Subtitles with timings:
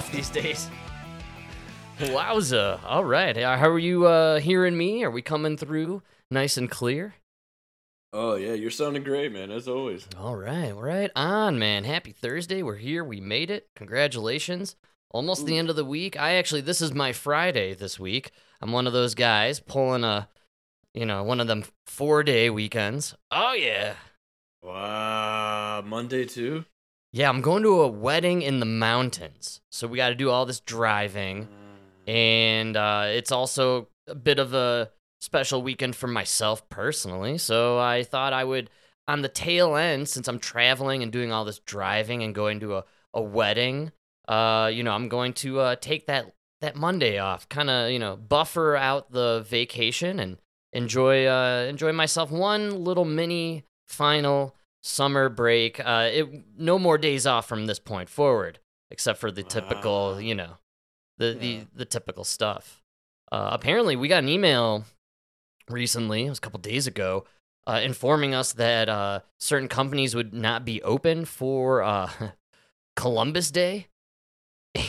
[0.00, 0.42] Slim Shady, dude.
[0.42, 0.70] Don't get enough these days.
[1.98, 2.80] Wowza.
[2.84, 3.36] All right.
[3.36, 5.04] How are you uh, hearing me?
[5.04, 7.14] Are we coming through nice and clear?
[8.12, 10.08] Oh yeah, you're sounding great, man, as always.
[10.18, 10.72] All right.
[10.72, 11.84] Right on, man.
[11.84, 12.62] Happy Thursday.
[12.62, 13.04] We're here.
[13.04, 13.68] We made it.
[13.76, 14.76] Congratulations.
[15.10, 16.18] Almost the end of the week.
[16.18, 18.32] I actually, this is my Friday this week.
[18.60, 20.28] I'm one of those guys pulling a,
[20.94, 23.14] you know, one of them four day weekends.
[23.30, 23.94] Oh, yeah.
[24.62, 26.64] Wow, Monday too.
[27.12, 29.60] Yeah, I'm going to a wedding in the mountains.
[29.70, 31.48] So we got to do all this driving.
[32.06, 37.38] And uh, it's also a bit of a special weekend for myself personally.
[37.38, 38.70] So I thought I would,
[39.08, 42.76] on the tail end, since I'm traveling and doing all this driving and going to
[42.76, 43.92] a, a wedding,
[44.28, 47.98] uh, you know, I'm going to uh, take that, that Monday off, kind of, you
[47.98, 50.38] know, buffer out the vacation and
[50.72, 54.54] enjoy uh, enjoy myself one little mini final
[54.86, 55.80] summer break.
[55.80, 58.58] Uh, it no more days off from this point forward,
[58.90, 60.18] except for the typical, Wow.
[60.18, 60.58] you know,
[61.18, 61.40] the Yeah.
[61.40, 62.82] the the typical stuff.
[63.32, 64.84] Uh, apparently, we got an email
[65.68, 66.26] recently.
[66.26, 67.24] It was a couple days ago.
[67.68, 72.08] Uh, informing us that uh, certain companies would not be open for uh,
[72.96, 73.88] Columbus Day,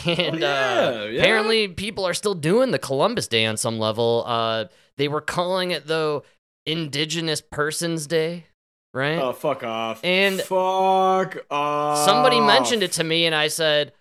[0.05, 1.19] and uh, yeah, yeah.
[1.21, 4.23] apparently people are still doing the Columbus Day on some level.
[4.27, 4.65] Uh,
[4.97, 6.23] they were calling it though
[6.67, 8.45] Indigenous Persons Day,
[8.93, 9.17] right?
[9.19, 10.03] Oh fuck off.
[10.03, 12.05] And- fuck off.
[12.05, 13.93] Somebody mentioned it to me, and I said,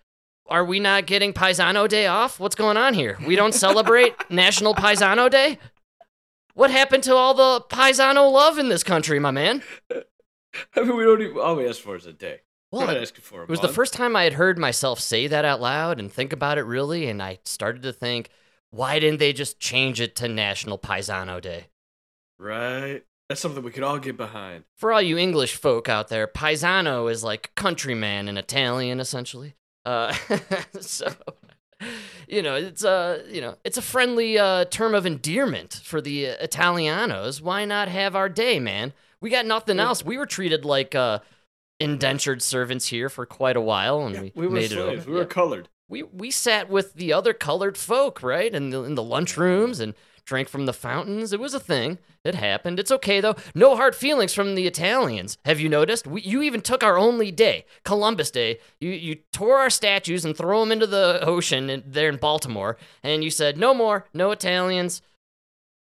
[0.47, 2.39] "Are we not getting Paisano Day off?
[2.41, 3.19] What's going on here?
[3.27, 5.59] We don't celebrate National Paisano Day?
[6.55, 9.63] What happened to all the Paisano love in this country, my man?"
[10.75, 11.39] I mean, we don't even.
[11.39, 12.41] All we asked for is a day.
[12.73, 15.27] Well, it asking for a it was the first time I had heard myself say
[15.29, 18.29] that out loud and think about it really, and I started to think,
[18.71, 21.67] why didn't they just change it to National Paisano Day?
[22.39, 23.05] Right.
[23.29, 24.65] That's something we could all get behind.
[24.77, 29.55] For all you English folk out there, paisano is like countryman in Italian, essentially.
[29.85, 30.13] Uh,
[30.81, 31.13] so,
[32.29, 36.29] you know, it's a you know, it's a friendly uh, term of endearment for the
[36.31, 37.41] uh, Italianos.
[37.41, 38.93] Why not have our day, man?
[39.21, 40.05] We got nothing else.
[40.05, 41.19] We were treated like uh,
[41.81, 44.77] indentured servants here for quite a while, and Yeah, we, we were made slaves.
[44.77, 45.11] it over.
[45.11, 45.27] We were Yeah.
[45.27, 45.69] colored.
[45.89, 49.95] We we sat with the other colored folk, right, in the in the lunchrooms and
[50.27, 51.33] drank from the fountains.
[51.33, 51.99] It was a thing.
[52.25, 52.79] It happened.
[52.79, 53.37] It's okay though.
[53.55, 55.39] No hard feelings from the Italians.
[55.47, 56.07] Have you noticed?
[56.07, 58.59] We, you even took our only day, Columbus Day.
[58.81, 62.77] You you tore our statues and throw them into the ocean in, there in Baltimore,
[63.03, 65.01] and you said no more, no Italians,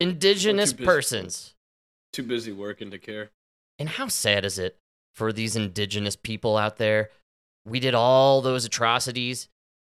[0.01, 0.85] indigenous busy.
[0.87, 1.55] persons.
[2.12, 3.31] Too busy working to care.
[3.79, 4.79] And how sad is it
[5.15, 7.11] for these indigenous people out there?
[7.67, 9.49] We did all those atrocities.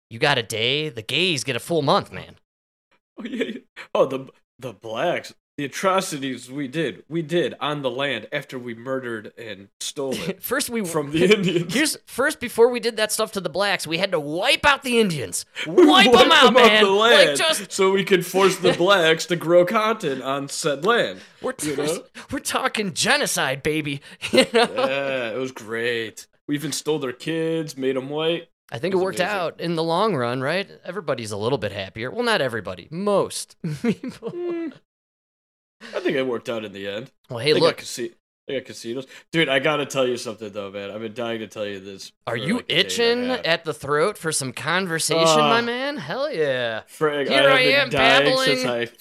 [0.09, 0.89] You got a day.
[0.89, 2.37] The gays get a full month, man.
[3.19, 3.59] Oh yeah.
[3.93, 4.29] Oh the
[4.59, 5.33] the blacks.
[5.57, 10.43] The atrocities we did, we did on the land after we murdered and stole it
[10.43, 11.73] First, we from the Indians.
[11.73, 14.83] Here's first before we did that stuff to the blacks, we had to wipe out
[14.83, 15.45] the Indians.
[15.65, 16.83] Wipe them out, man.
[16.83, 20.83] the land Like just so we could force the blacks to grow cotton on said
[20.83, 21.21] land.
[21.41, 22.03] we're you know?
[22.31, 24.01] we're talking genocide, baby.
[24.31, 24.67] You know?
[24.75, 26.27] Yeah, it was great.
[26.47, 28.49] We even stole their kids, made them white.
[28.75, 29.37] I think it It's worked amazing.
[29.39, 30.69] out in the long run, right?
[30.83, 32.11] Everybody's a little bit happier.
[32.11, 32.89] Well, not everybody.
[32.91, 34.31] Most people.
[34.31, 34.73] Mm,
[35.95, 37.11] I think it worked out in the end.
[37.29, 37.77] Well, hey, they look.
[37.77, 38.13] got casi-
[38.47, 39.47] they got casinos, dude.
[39.47, 40.91] I gotta tell you something though, man.
[40.91, 42.11] I've been dying to tell you this.
[42.27, 45.59] Are you like, a day and a itching at the throat for some conversation, my
[45.59, 45.95] Uh, man?
[45.97, 46.81] Hell yeah.
[46.89, 48.57] Frig, Here I I, have am, been dying babbling.
[48.57, 48.91] since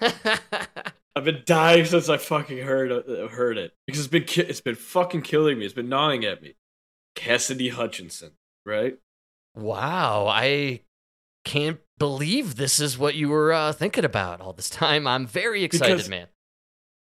[0.00, 0.78] I.
[1.16, 4.60] I've been dying since I fucking heard uh, heard it because it's been ki- it's
[4.62, 5.64] been fucking killing me.
[5.66, 6.54] It's been gnawing at me.
[7.14, 8.32] Cassidy Hutchinson,
[8.66, 8.98] right?
[9.54, 10.80] wow, I
[11.44, 15.06] can't believe this is what you were uh, thinking about all this time.
[15.06, 16.26] I'm very excited, Because- man.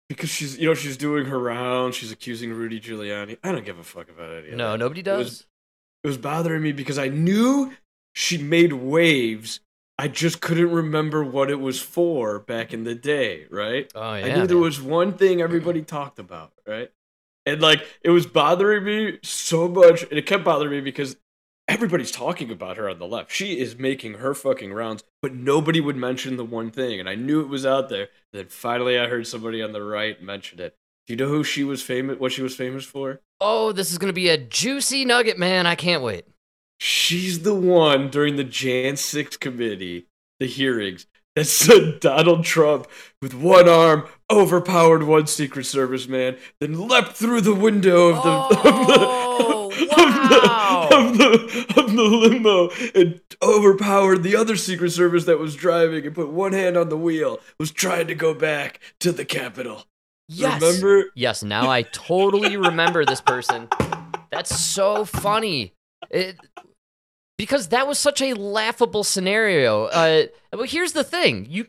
[0.08, 1.94] Because she's you know she's doing her round.
[1.94, 3.38] She's accusing Rudy Giuliani.
[3.43, 5.46] I don't give a fuck about any of No, nobody It was- does.
[6.05, 7.73] it was bothering me because I knew
[8.12, 9.61] she made waves.
[9.99, 13.90] I just couldn't remember what it was for back in the day, right?
[13.94, 14.26] Oh yeah.
[14.26, 16.90] I knew there was one thing everybody talked about, right?
[17.47, 21.17] And like it was bothering me so much, and it kept bothering me because
[21.69, 23.32] everybody's talking about her on the left.
[23.32, 27.14] She is making her fucking rounds, but nobody would mention the one thing, and I
[27.14, 28.08] knew it was out there.
[28.32, 30.76] Then finally, I heard somebody on the right mention it.
[31.06, 32.19] Do you know who she was famous?
[32.19, 33.20] What she was famous for?
[33.40, 35.66] Oh, this is gonna be a juicy nugget, man.
[35.66, 36.26] I can't wait.
[36.81, 40.06] She's the one during the Jan 6 committee,
[40.40, 41.06] the hearings,
[41.37, 42.87] that said Donald Trump,
[43.20, 48.31] with one arm, overpowered one Secret Service man, then leapt through the window of the,
[48.31, 49.24] Oh, of, the, oh.
[49.39, 49.71] Wow.
[50.91, 55.55] of, the, of, the, of the limo and overpowered the other Secret Service that was
[55.55, 59.25] driving and put one hand on the wheel, was trying to go back to the
[59.25, 59.85] Capitol.
[60.29, 60.61] Yes.
[60.61, 61.11] Remember?
[61.15, 63.69] Yes, now I totally remember this person.
[64.31, 65.75] That's so funny.
[66.11, 66.39] It,
[67.37, 69.85] because that was such a laughable scenario.
[69.87, 71.67] Uh, but here's the thing: you,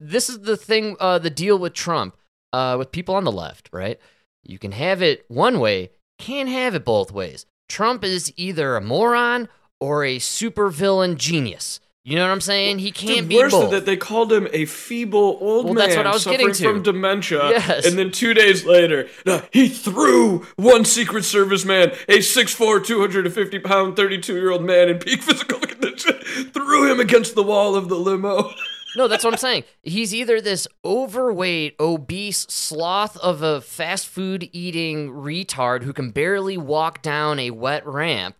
[0.00, 2.16] this is the thing, uh, the deal with Trump,
[2.52, 3.98] uh, with people on the left, right?
[4.44, 7.46] You can have it one way, can't have it both ways.
[7.68, 9.48] Trump is either a moron
[9.80, 11.80] or a supervillain genius.
[12.04, 12.78] You know what I'm saying?
[12.78, 13.62] He can't be worse both.
[13.62, 16.38] than that, they called him a feeble old Well, man that's what I was suffering
[16.46, 16.68] getting to.
[16.74, 17.48] from dementia.
[17.50, 17.84] Yes.
[17.84, 23.58] And then two days later, no, he threw one Secret Service man, a 6'4", 250
[23.58, 26.12] pound, 32 year old man in peak physical condition,
[26.52, 28.52] threw him against the wall of the limo.
[28.96, 29.64] No, that's what I'm saying.
[29.82, 36.56] He's either this overweight, obese sloth of a fast food eating retard who can barely
[36.56, 38.36] walk down a wet ramp,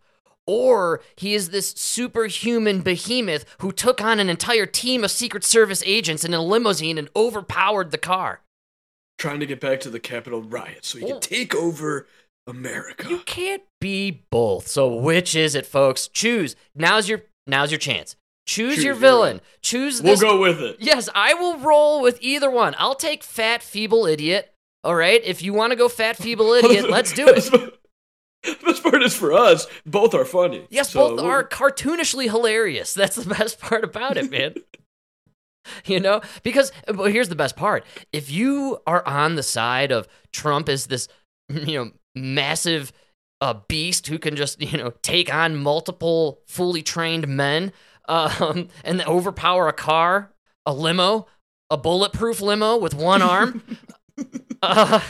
[0.46, 5.82] or he is this superhuman behemoth who took on an entire team of Secret Service
[5.84, 8.40] agents in a limousine and overpowered the car.
[9.18, 11.14] Trying to get back to the Capitol riot so he Oh.
[11.14, 12.06] could take over
[12.46, 13.08] America.
[13.08, 14.68] You can't be both.
[14.68, 16.08] So which is it, folks?
[16.08, 16.54] Choose.
[16.74, 18.14] Now's your now's your chance.
[18.46, 19.40] Choose, Choose your your villain.
[19.60, 20.20] Choose this.
[20.22, 20.76] we'll go with it.
[20.78, 22.74] Yes, I will roll with either one.
[22.78, 24.52] I'll take fat, feeble idiot.
[24.84, 25.20] All right.
[25.24, 27.42] If you want to go fat, feeble idiot, let's do it.
[28.44, 30.66] The best part is for us, both are funny.
[30.70, 32.94] Yes, So both we'll- are cartoonishly hilarious.
[32.94, 34.54] That's the best part about it, man.
[35.84, 40.06] you know, because well, here's the best part: if you are on the side of
[40.32, 41.08] Trump as this,
[41.48, 42.92] you know, massive
[43.40, 47.72] uh, beast who can just you know take on multiple fully trained men,
[48.08, 50.32] um, and overpower a car,
[50.64, 51.26] a limo,
[51.70, 53.62] a bulletproof limo with one arm,
[54.62, 55.00] uh,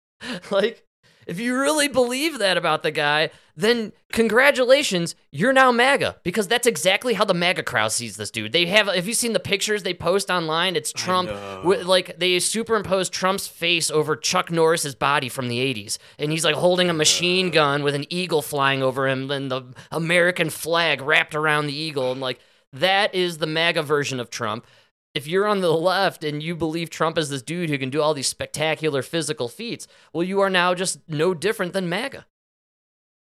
[0.50, 0.86] like.
[1.30, 6.66] If you really believe that about the guy, then congratulations, you're now MAGA because that's
[6.66, 8.50] exactly how the MAGA crowd sees this dude.
[8.50, 11.30] They have, if you've seen the pictures they post online, it's Trump,
[11.64, 16.44] with, like they superimpose Trump's face over Chuck Norris's body from the 80s, and he's
[16.44, 19.62] like holding a machine gun with an eagle flying over him and the
[19.92, 22.40] American flag wrapped around the eagle, and like
[22.72, 24.66] that is the MAGA version of Trump
[25.14, 28.00] if you're on the left and you believe Trump is this dude who can do
[28.00, 32.26] all these spectacular physical feats, well, you are now just no different than MAGA.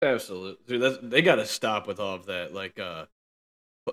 [0.02, 2.54] Absolutely, Dude, they got to stop with all of that.
[2.54, 3.06] Like, uh,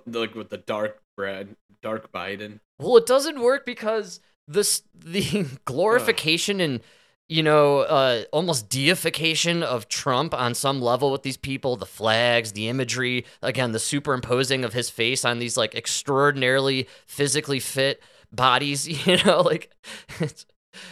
[0.05, 2.59] like with the dark Brad, dark Biden.
[2.79, 6.81] Well, it doesn't work because this the glorification and
[7.27, 12.51] you know uh, almost deification of Trump on some level with these people, the flags,
[12.51, 18.01] the imagery, again, the superimposing of his face on these like extraordinarily physically fit
[18.31, 18.87] bodies.
[19.05, 19.71] You know, like
[20.19, 20.45] it's,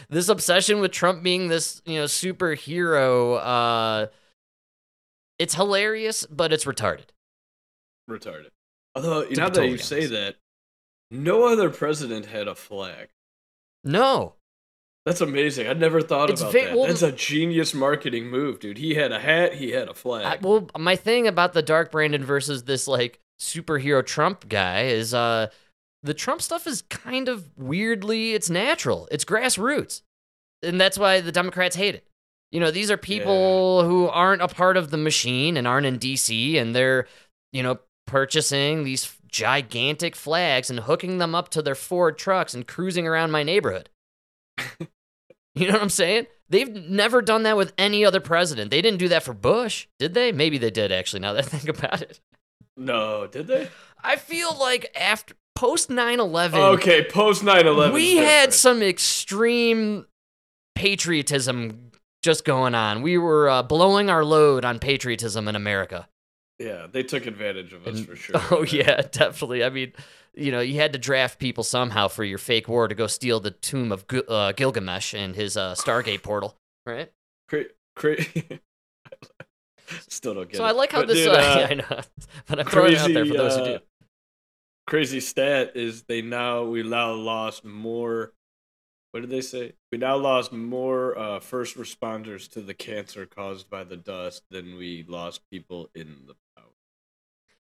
[0.09, 3.39] this obsession with Trump being this you know superhero.
[3.41, 4.07] Uh,
[5.39, 7.09] it's hilarious, but it's retarded.
[8.09, 8.49] retarded.
[8.95, 10.35] Although now that totally you say that,
[11.11, 13.09] no other president had a flag.
[13.83, 14.35] No,
[15.05, 15.67] That's amazing.
[15.67, 16.77] I never thought It's about ve- that.
[16.77, 18.77] well- That's a genius marketing move, dude.
[18.77, 19.55] He had a hat.
[19.55, 20.25] He had a flag.
[20.25, 25.13] I, well, my thing about the Dark Brandon versus this like superhero Trump guy is
[25.13, 25.47] uh
[26.03, 29.07] the Trump stuff is kind of weirdly it's natural.
[29.11, 30.01] It's grassroots.
[30.61, 32.05] And that's why the Democrats hate it.
[32.51, 35.97] You know, these are people who aren't a part of the machine and aren't in
[35.99, 37.07] DC and they're,
[37.51, 42.67] you know, purchasing these gigantic flags and hooking them up to their Ford trucks and
[42.67, 43.89] cruising around my neighborhood.
[45.59, 46.25] You know what I'm saying?
[46.49, 48.71] They've never done that with any other president.
[48.71, 50.31] They didn't do that for Bush, did they?
[50.31, 52.19] Maybe they did actually, now that I think about it.
[52.75, 53.69] no, did they?
[54.03, 57.93] I feel like after post 9/11 Okay, post 9/11.
[57.93, 60.05] we had some extreme
[60.75, 61.91] patriotism
[62.23, 63.01] just going on.
[63.01, 66.07] We were uh, blowing our load on patriotism in America.
[66.59, 68.35] Yeah, they took advantage of us And- for sure.
[68.51, 69.63] Oh yeah, definitely.
[69.63, 69.93] I mean,
[70.35, 73.39] you know, you had to draft people somehow for your fake war to go steal
[73.39, 77.11] the tomb of Gil- uh, Gilgamesh and his uh, Stargate portal, right?
[77.47, 78.15] Cra- cra-
[80.07, 80.67] Still don't get So it.
[80.69, 81.17] I like how But this.
[81.17, 82.01] dude, uh, uh, yeah, I know,
[82.47, 83.73] but I'm throwing it out there for those who do.
[83.75, 83.79] uh,
[84.87, 88.33] Crazy stat is they now we now lost more.
[89.11, 89.73] What did they say?
[89.91, 94.75] We now lost more uh, first responders to the cancer caused by the dust than
[94.75, 96.33] we lost people in the.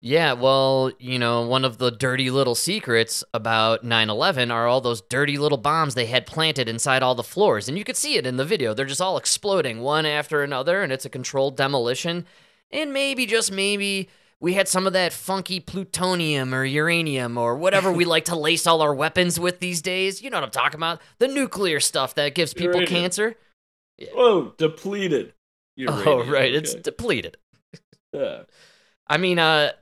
[0.04, 4.82] Yeah, well, you know, one of the dirty little secrets about 9 11 are all
[4.82, 7.70] those dirty little bombs they had planted inside all the floors.
[7.70, 8.74] And you could see it in the video.
[8.74, 12.26] They're just all exploding one after another, and it's a controlled demolition.
[12.72, 17.92] And maybe, just maybe, we had some of that funky plutonium or uranium or whatever
[17.92, 20.20] we like to lace all our weapons with these days.
[20.20, 21.00] You know what I'm talking about?
[21.20, 23.02] The nuclear stuff that gives people Uranium.
[23.02, 23.36] cancer.
[24.16, 25.34] Oh, depleted.
[25.76, 26.08] Uranium.
[26.08, 26.52] oh, right.
[26.52, 27.38] It's depleted.
[28.12, 28.44] yeah.
[29.08, 29.74] I mean, uh,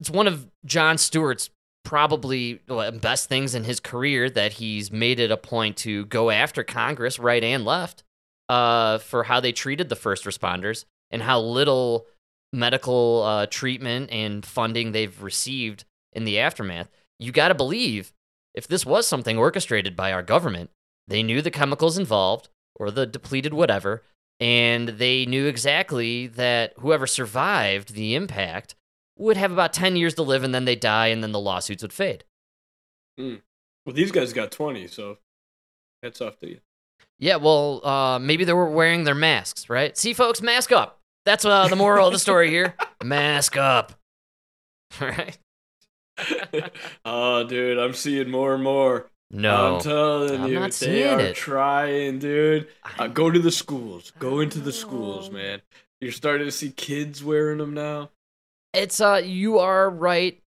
[0.00, 1.50] it's one of Jon Stewart's
[1.84, 2.60] probably
[3.00, 7.18] best things in his career that he's made it a point to go after Congress,
[7.18, 8.02] right and left,
[8.48, 12.06] uh, for how they treated the first responders and how little
[12.52, 16.88] medical uh, treatment and funding they've received in the aftermath,
[17.18, 18.12] you got to believe
[18.54, 20.70] if this was something orchestrated by our government,
[21.06, 24.02] they knew the chemicals involved or the depleted whatever,
[24.40, 28.74] and they knew exactly that whoever survived the impact
[29.16, 31.82] would have about 10 years to live and then they die and then the lawsuits
[31.82, 32.24] would fade.
[33.18, 33.38] Well,
[33.94, 35.18] these guys got 20, so
[36.02, 36.60] hats off to you.
[37.18, 39.96] Yeah, well, uh, maybe they were wearing their masks, right?
[39.96, 41.00] See, folks, mask up.
[41.24, 42.74] That's uh, the moral of the story here.
[43.02, 43.92] Mask up.
[45.00, 45.36] All right.
[47.04, 49.10] oh, dude, I'm seeing more and more.
[49.30, 49.76] No.
[49.76, 51.36] I'm telling I'm you, not they seeing are it.
[51.36, 52.68] trying, dude.
[52.98, 54.12] Uh, go to the schools.
[54.20, 55.62] Go into the schools, man.
[56.00, 58.10] You're starting to see kids wearing them now.
[58.72, 60.40] It's uh you are right.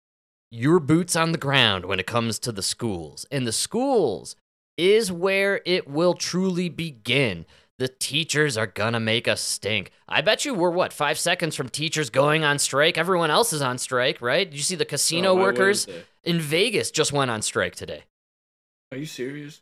[0.51, 3.27] Your boots on the ground when it comes to the schools.
[3.31, 4.35] And the schools
[4.77, 7.45] is where it will truly begin.
[7.79, 9.93] The teachers are gonna make us stink.
[10.09, 12.99] I bet you we're what, five seconds from teachers going on strike?
[12.99, 14.51] Everyone else is on strike, right?
[14.51, 15.87] Did you see the casino Oh, workers
[16.25, 18.05] in Vegas just went on strike today?
[18.91, 19.61] Are you serious?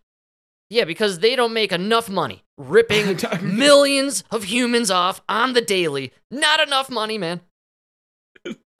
[0.70, 6.12] Yeah, because they don't make enough money ripping millions of humans off on the daily.
[6.30, 7.40] Not enough money, man.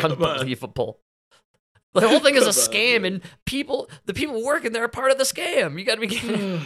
[0.03, 1.01] Unbelievable.
[1.95, 5.19] The whole thing is a scam, and people, the people working there are part of
[5.19, 5.79] the scam.
[5.79, 6.61] You got to be kidding.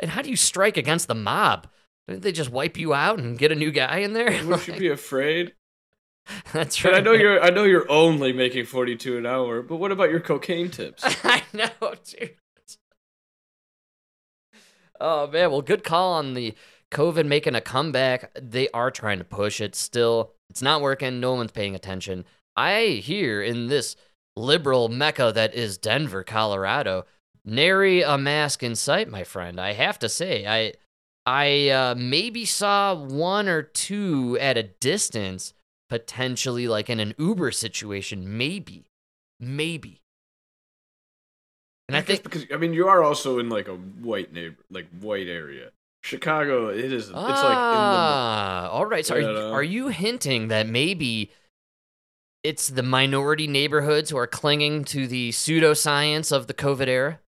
[0.00, 1.68] and how do you strike against the mob?
[2.08, 4.44] Didn't they just wipe you out and get a new guy in there?
[4.46, 5.54] we should be afraid.
[6.52, 6.94] That's right.
[6.96, 7.40] I know you're.
[7.40, 9.62] I know you're only making 42 an hour.
[9.62, 11.04] But what about your cocaine tips?
[11.24, 11.68] I know,
[12.04, 12.34] dude.
[15.00, 16.54] Oh man, well, good call on the
[16.90, 18.30] COVID making a comeback.
[18.34, 20.32] They are trying to push it still.
[20.50, 21.20] It's not working.
[21.20, 22.24] No one's paying attention.
[22.56, 23.96] I hear in this
[24.36, 27.04] liberal mecca that is Denver, Colorado,
[27.44, 29.60] nary a mask in sight, my friend.
[29.60, 30.74] I have to say, I
[31.26, 35.52] I uh, maybe saw one or two at a distance,
[35.88, 38.86] potentially like in an Uber situation, maybe,
[39.38, 40.00] maybe.
[41.88, 44.56] And I I think because I mean you are also in like a white neighbor,
[44.70, 45.70] like white area.
[46.02, 47.08] Chicago, it is.
[47.08, 47.44] It's like in the.
[47.46, 49.04] ah, all right.
[49.04, 51.30] So are, are you hinting that maybe
[52.42, 57.20] it's the minority neighborhoods who are clinging to the pseudoscience of the COVID era?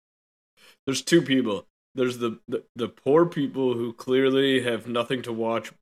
[0.86, 1.66] There's two people.
[1.94, 5.72] There's the, the the poor people who clearly have nothing to watch,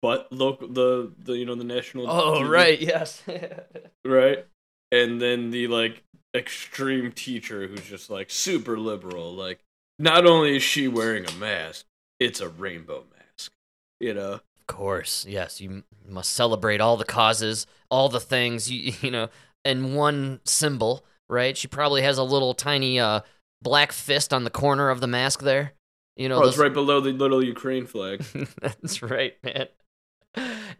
[0.00, 2.10] but local the the you know the national.
[2.10, 2.80] Oh, TV, right.
[2.80, 3.22] Yes.
[4.04, 4.46] right.
[4.90, 6.02] And then the like
[6.34, 9.34] extreme teacher who's just like super liberal.
[9.34, 9.60] Like,
[9.98, 11.84] not only is she wearing a mask,
[12.18, 13.52] it's a rainbow mask.
[14.00, 14.32] You know.
[14.32, 15.60] Of course, yes.
[15.60, 19.28] You must celebrate all the causes, all the things you you know,
[19.64, 21.56] in one symbol, right?
[21.56, 23.20] She probably has a little tiny uh
[23.60, 25.74] black fist on the corner of the mask there.
[26.16, 28.24] You know, Oh, it's right below the little Ukraine flag.
[28.60, 29.68] That's right, man.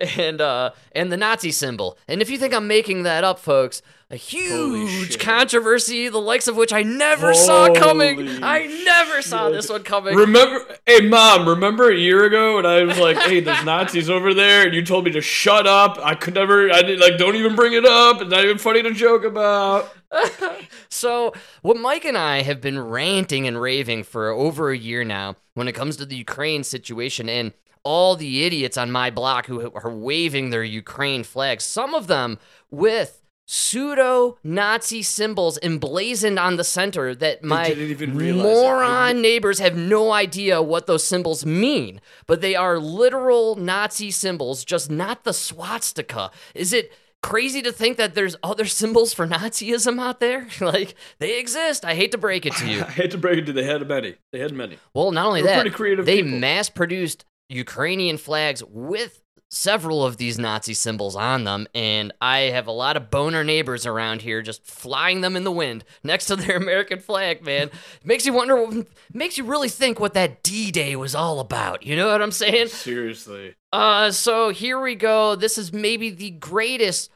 [0.18, 1.96] And uh and the Nazi symbol.
[2.06, 6.54] And if you think I'm making that up, folks, a huge controversy, the likes of
[6.54, 8.16] which I never saw coming.
[8.16, 9.54] Holy I never saw shit.
[9.54, 10.14] this one coming.
[10.14, 14.34] Remember, hey mom, remember a year ago when I was like, "Hey, there's Nazis over
[14.34, 15.98] there," and you told me to shut up.
[16.02, 18.20] I could never, I did like, don't even bring it up.
[18.20, 19.90] It's not even funny to joke about.
[20.90, 21.32] so,
[21.62, 25.68] what Mike and I have been ranting and raving for over a year now when
[25.68, 27.52] it comes to the Ukraine situation and
[27.84, 32.38] all the idiots on my block who are waving their Ukraine flags, some of them
[32.70, 38.48] with pseudo Nazi symbols emblazoned on the center that my even realize it.
[38.48, 44.64] moron neighbors have no idea what those symbols mean, but they are literal Nazi symbols,
[44.64, 46.30] just not the swastika.
[46.54, 50.48] Is it crazy to think that there's other symbols for Nazism out there?
[50.60, 51.84] like they exist.
[51.84, 52.80] I hate to break it to you.
[52.86, 54.16] I hate to break it to you, they had many.
[54.32, 54.78] They had many.
[54.94, 60.16] Well, not only They're that, pretty creative they mass produced Ukrainian flags with several of
[60.16, 64.40] these Nazi symbols on them, and I have a lot of boner neighbors around here
[64.40, 67.70] just flying them in the wind next to their American flag, man.
[68.02, 71.82] makes you wonder, makes you really think what that D Day was all about.
[71.82, 72.68] You know what I'm saying?
[72.68, 73.54] Seriously.
[73.72, 75.36] Uh, so here we go.
[75.36, 77.10] This is maybe the greatest,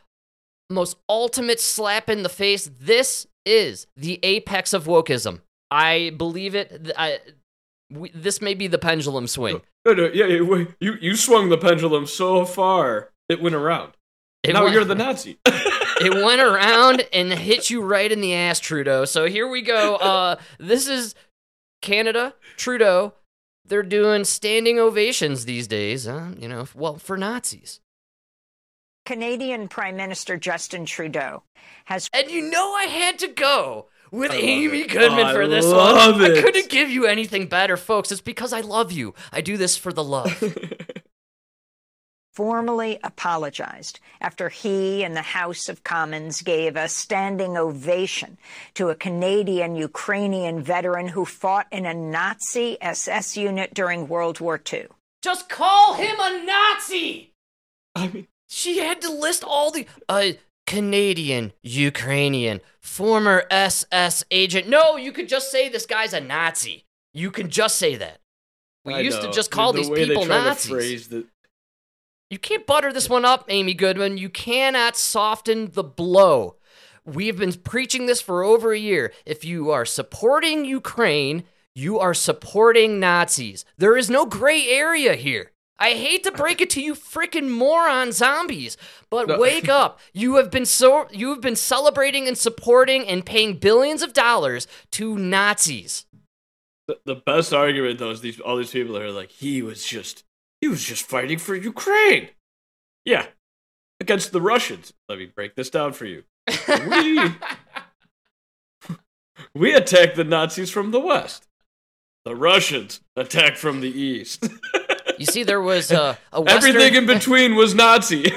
[0.69, 2.71] most ultimate slap in the face.
[2.81, 5.40] This is the apex of wokeism.
[5.71, 6.93] I believe it.
[6.97, 7.19] I,
[7.90, 9.61] we, this may be the pendulum swing.
[9.85, 13.93] No, no, yeah, yeah, wait, you you swung the pendulum so far it went around.
[14.43, 15.38] It now went- you're the Nazi.
[15.47, 19.05] it went around and hit you right in the ass, Trudeau.
[19.05, 19.97] So here we go.
[20.07, 21.14] Uh, this is
[21.83, 23.14] Canada, Trudeau.
[23.64, 26.07] They're doing standing ovations these days.
[26.07, 27.81] Uh, you know, well, for Nazis.
[29.05, 31.45] Canadian Prime Minister Justin Trudeau
[31.87, 34.91] has And you know I had to go with Amy it.
[34.91, 36.33] Goodman I for this love one.
[36.33, 38.13] I couldn't give you anything better, folks.
[38.13, 39.15] It's because I love you.
[39.33, 40.43] I do this for the love.
[42.37, 48.37] formally apologized after he and the House of Commons gave a standing ovation
[48.75, 54.61] to a Canadian Ukrainian veteran who fought in a Nazi SS unit during World War
[54.71, 54.89] II.
[55.23, 57.33] Just call him a Nazi!
[57.95, 60.33] I mean, She had to list all the uh
[60.67, 64.69] Canadian, Ukrainian, former SS agent.
[64.69, 66.85] No, you could just say this guy's a Nazi.
[67.15, 68.21] You can just say that.
[68.85, 70.71] We I used to just call The these people Nazis.
[70.71, 71.27] phrase the-
[72.31, 74.19] You can't butter this one up, Amy Goodman.
[74.19, 76.57] You cannot soften the blow.
[77.05, 79.13] We've been preaching this for over a year.
[79.25, 81.45] If you are supporting Ukraine,
[81.75, 83.65] you are supporting Nazis.
[83.77, 85.53] There is no gray area here.
[85.78, 88.76] I hate to break it to you freaking moron zombies,
[89.11, 89.38] but No.
[89.38, 90.00] wake up.
[90.14, 94.66] You have been so you have been celebrating and supporting and paying billions of dollars
[94.92, 96.06] to Nazis.
[96.88, 100.25] The, the best argument though is these all these people are like he was just
[100.61, 102.30] he was just fighting for Ukraine.
[103.04, 103.26] Yeah,
[104.00, 104.95] against the Russians.
[105.09, 106.25] Let me break this down for you.
[106.88, 107.21] We
[109.54, 111.47] we attacked the Nazis from the west.
[112.25, 114.49] The Russians attacked from the east.
[115.19, 118.33] You see, there was uh, a Western, Everything in between was Nazi.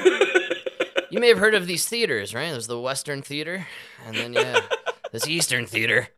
[1.10, 2.50] You may have heard of these theaters, right?
[2.50, 3.66] There's the Western Theater,
[4.06, 4.60] and then yeah,
[5.12, 6.08] this Eastern Theater.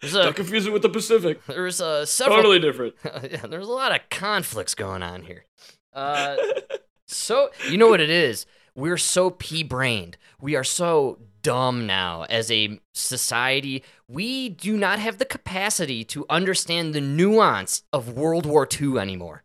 [0.00, 1.44] There's Don't a confuse it with the Pacific.
[1.46, 2.36] there's uh, several.
[2.36, 2.94] Totally different.
[3.04, 5.44] yeah, there's a lot of conflicts going on here.
[5.92, 6.36] Uh,
[7.08, 8.46] so you know what it is?
[8.76, 10.16] We're so pea-brained.
[10.40, 13.82] We are so dumb now as a society.
[14.06, 19.42] We do not have the capacity to understand the nuance of World War II anymore.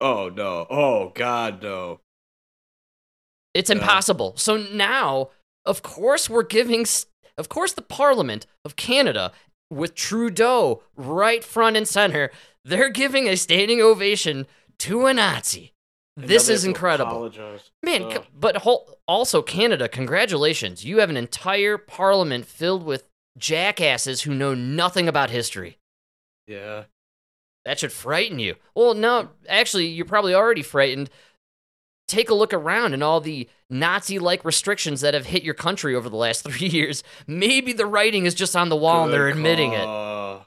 [0.00, 0.66] Oh no.
[0.70, 2.00] Oh god no.
[3.54, 4.34] It's impossible.
[4.36, 5.30] So now,
[5.64, 6.86] of course, we're giving,
[7.36, 9.32] of course, the Parliament of Canada
[9.70, 12.30] with Trudeau right front and center,
[12.64, 14.46] they're giving a standing ovation
[14.80, 15.72] to a Nazi.
[16.16, 17.10] And This is incredible.
[17.10, 17.70] apologize.
[17.82, 20.84] Man, but whole, also Canada, congratulations.
[20.84, 25.78] You have an entire parliament filled with jackasses who know nothing about history.
[26.46, 26.84] yeah.
[27.68, 28.54] That should frighten you.
[28.74, 31.10] Well, no, actually, you're probably already frightened.
[32.06, 35.94] Take a look around and all the Nazi like restrictions that have hit your country
[35.94, 37.04] over the last three years.
[37.26, 39.84] Maybe the writing is just on the wall and they're Good admitting it.
[39.84, 40.46] call.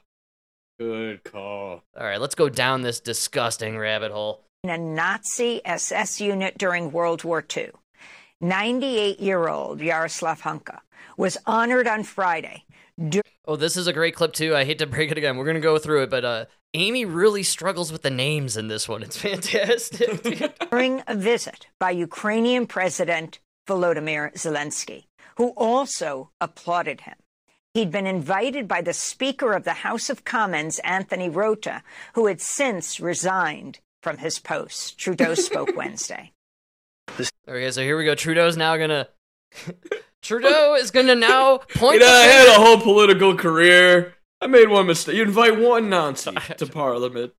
[0.80, 1.84] Good call.
[1.96, 4.42] All right, let's go down this disgusting rabbit hole.
[4.64, 7.70] in a Nazi SS unit during World War II.
[8.40, 10.80] 98 year old Yaroslav Hunka
[11.16, 12.64] was honored on Friday
[13.46, 14.54] Oh, this is a great clip, too.
[14.54, 15.36] I hate to break it again.
[15.36, 18.68] We're going to go through it, but uh, Amy really struggles with the names in
[18.68, 19.02] this one.
[19.02, 20.22] It's fantastic.
[20.70, 25.04] during a visit by Ukrainian President Volodymyr Zelensky,
[25.36, 27.16] who also applauded him.
[27.74, 31.82] He'd been invited by the Speaker of the House of Commons, Anthony Rota,
[32.14, 34.98] who had since resigned from his post.
[34.98, 36.32] Trudeau spoke Wednesday.
[37.48, 38.14] okay, so here we go.
[38.14, 39.08] Trudeau's now going to.
[40.22, 44.14] Trudeau is going to now point You know, the I had a whole political career.
[44.42, 45.14] I made one mistake.
[45.14, 47.32] You invite one Nazi to Parliament.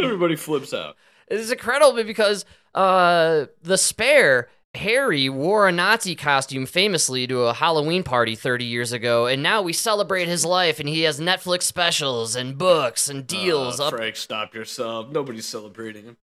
[0.00, 0.96] Everybody flips out.
[1.28, 8.02] It's incredible because uh, the spare Harry wore a Nazi costume famously to a Halloween
[8.02, 12.34] party 30 years ago, and now we celebrate his life, and he has Netflix specials
[12.34, 13.94] and books and deals Uh, up.
[13.94, 15.10] Frank, stop yourself.
[15.10, 16.16] Nobody's celebrating him.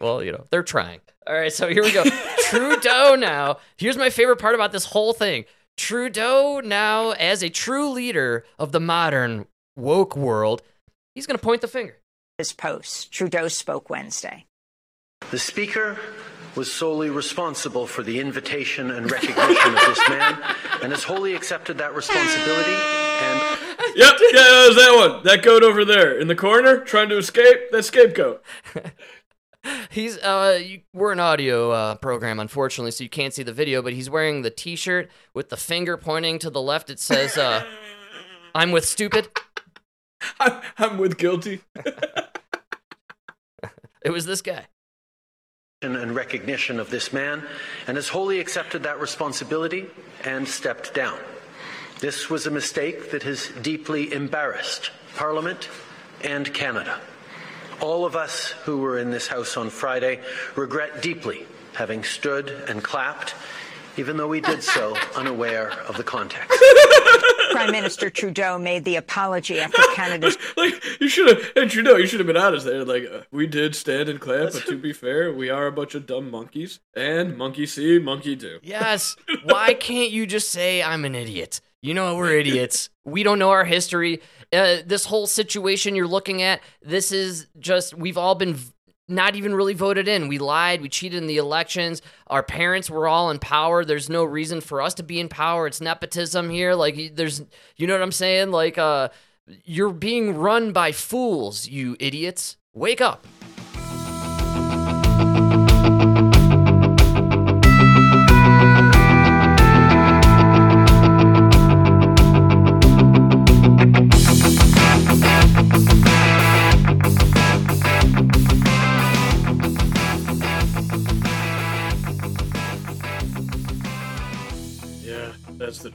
[0.00, 1.00] Well, you know, they're trying.
[1.26, 2.02] All right, so here we go.
[2.48, 3.58] Trudeau now.
[3.76, 5.44] Here's my favorite part about this whole thing.
[5.80, 10.60] Trudeau now, as a true leader of the modern woke world,
[11.14, 11.96] he's going to point the finger.
[12.36, 13.10] His post.
[13.10, 14.44] Trudeau spoke Wednesday.
[15.30, 15.98] The Speaker
[16.54, 20.38] was solely responsible for the invitation and recognition of this man
[20.82, 22.76] and has wholly accepted that responsibility
[23.22, 23.40] and
[23.96, 25.24] Yep, yeah, that was that one.
[25.24, 27.70] That goat over there in the corner trying to escape.
[27.72, 28.42] That scapegoat.
[29.90, 33.82] He's uh, you, we're an audio uh, program, unfortunately, so you can't see the video.
[33.82, 36.90] But he's wearing the T-shirt with the finger pointing to the left.
[36.90, 37.64] It says, uh,
[38.54, 39.28] "I'm with stupid."
[40.38, 41.60] I'm, I'm with guilty.
[44.02, 44.66] It was this guy.
[45.82, 47.42] and recognition of this man
[47.86, 49.88] and has wholly accepted that responsibility
[50.24, 51.18] and stepped down.
[52.00, 55.68] This was a mistake that has deeply embarrassed Parliament
[56.24, 56.98] and Canada.
[57.80, 60.20] All of us who were in this House on Friday
[60.54, 63.34] regret deeply having stood and clapped,
[63.96, 66.62] even though we did so unaware of the context.
[67.52, 71.96] Prime Minister Trudeau made the apology after Canada's like you should have, and you know,
[71.96, 72.84] you should have been honest there.
[72.84, 75.94] Like uh, we did stand and clap, but to be fair, we are a bunch
[75.94, 78.60] of dumb monkeys, and monkey see, monkey do.
[78.62, 79.16] Yes.
[79.44, 81.60] Why can't you just say I'm an idiot?
[81.82, 82.90] You know we're idiots.
[83.04, 84.20] We don't know our history.
[84.52, 88.56] Uh, this whole situation you're looking at, this is just we've all been
[89.10, 90.28] not even really voted in.
[90.28, 92.00] We lied, we cheated in the elections.
[92.28, 93.84] Our parents were all in power.
[93.84, 95.66] There's no reason for us to be in power.
[95.66, 96.74] It's nepotism here.
[96.74, 97.42] Like there's
[97.76, 98.50] you know what I'm saying?
[98.52, 99.08] Like uh
[99.64, 102.56] you're being run by fools, you idiots.
[102.72, 103.26] Wake up.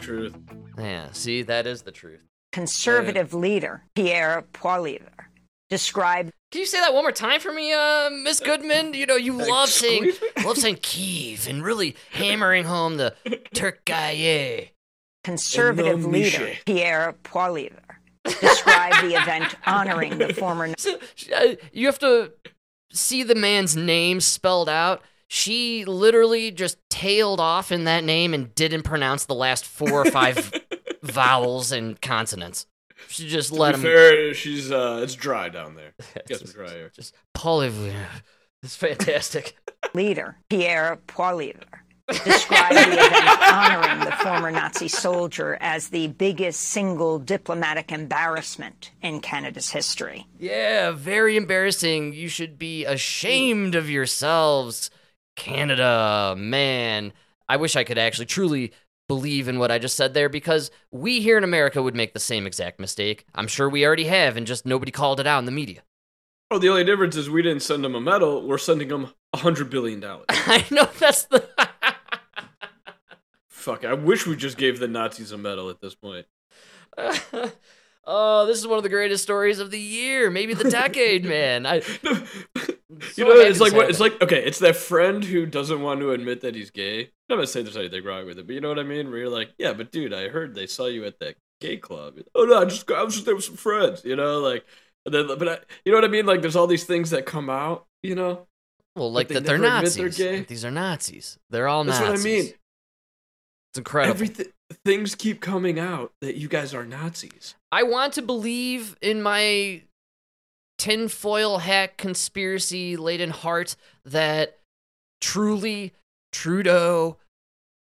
[0.06, 0.36] Truth.
[0.78, 2.20] Yeah, see, that is the truth.
[2.52, 5.26] Conservative leader Pierre Poilievre
[5.70, 8.94] described Can you say that one more time for me, uh, Miss Goodman?
[8.94, 13.16] You know, you love saying Excuse love saying Kiev and really hammering home the
[13.56, 14.70] Türkiye.
[15.24, 16.56] conservative Hello, leader Michel.
[16.68, 21.00] Pierre Poilievre described the event honoring the former So,
[21.36, 22.32] uh, you have to
[22.92, 25.02] see the man's name spelled out.
[25.36, 30.06] She literally just tailed off in that name and didn't pronounce the last four or
[30.06, 30.54] five
[31.04, 32.68] vowels and consonants.
[33.10, 35.92] She just To let be him fair, she's uh, it's dry down there.
[36.28, 36.90] Get some dry air.
[36.96, 38.06] just Poilievre.
[38.64, 39.58] It's fantastic.
[39.94, 47.20] leader Pierre Poilievre described the event honoring the former Nazi soldier as the biggest single
[47.20, 50.28] diplomatic embarrassment in Canada's history.
[50.40, 52.14] Yeah, very embarrassing.
[52.14, 54.90] You should be ashamed of yourselves.
[55.36, 57.14] Canada, man.
[57.48, 58.72] I wish I could actually truly
[59.08, 62.20] believe in what I just said there because we here in America would make the
[62.20, 63.26] same exact mistake.
[63.36, 65.84] I'm sure we already have, and just nobody called it out in the media.
[66.52, 68.48] Oh, the only difference is we didn't send them a medal.
[68.48, 70.26] We're sending them a hundred billion dollars.
[70.30, 71.48] I know that's the.
[73.48, 73.84] Fuck!
[73.84, 76.28] I wish we just gave the Nazis a medal at this point.
[78.06, 81.66] oh, this is one of the greatest stories of the year, maybe the decade, man.
[81.66, 81.82] I,
[83.16, 84.22] you know, it's like what it's like.
[84.22, 87.02] Okay, it's that friend who doesn't want to admit that he's gay.
[87.02, 89.10] I'm not gonna say there's anything wrong with it, but you know what I mean.
[89.10, 92.20] Where you're like, yeah, but dude, I heard they saw you at that gay club.
[92.34, 94.04] Oh no, I just I was just there with some friends.
[94.06, 94.66] You know, like,
[95.06, 96.26] and then, but I, you know what I mean.
[96.26, 97.86] Like, there's all these things that come out.
[98.04, 98.48] You know,
[98.96, 100.26] well, like they that they're never admit they're Nazis.
[100.26, 100.40] gay?
[100.42, 101.40] These are Nazis.
[101.50, 102.14] They're all that's Nazis.
[102.14, 102.54] That's what I mean.
[103.72, 104.14] It's incredible.
[104.14, 104.46] Everything
[104.84, 107.56] things keep coming out that you guys are Nazis.
[107.72, 109.84] I want to believe in my
[110.86, 114.60] tinfoil hat conspiracy laden heart that
[115.20, 115.94] truly
[116.32, 117.18] Trudeau,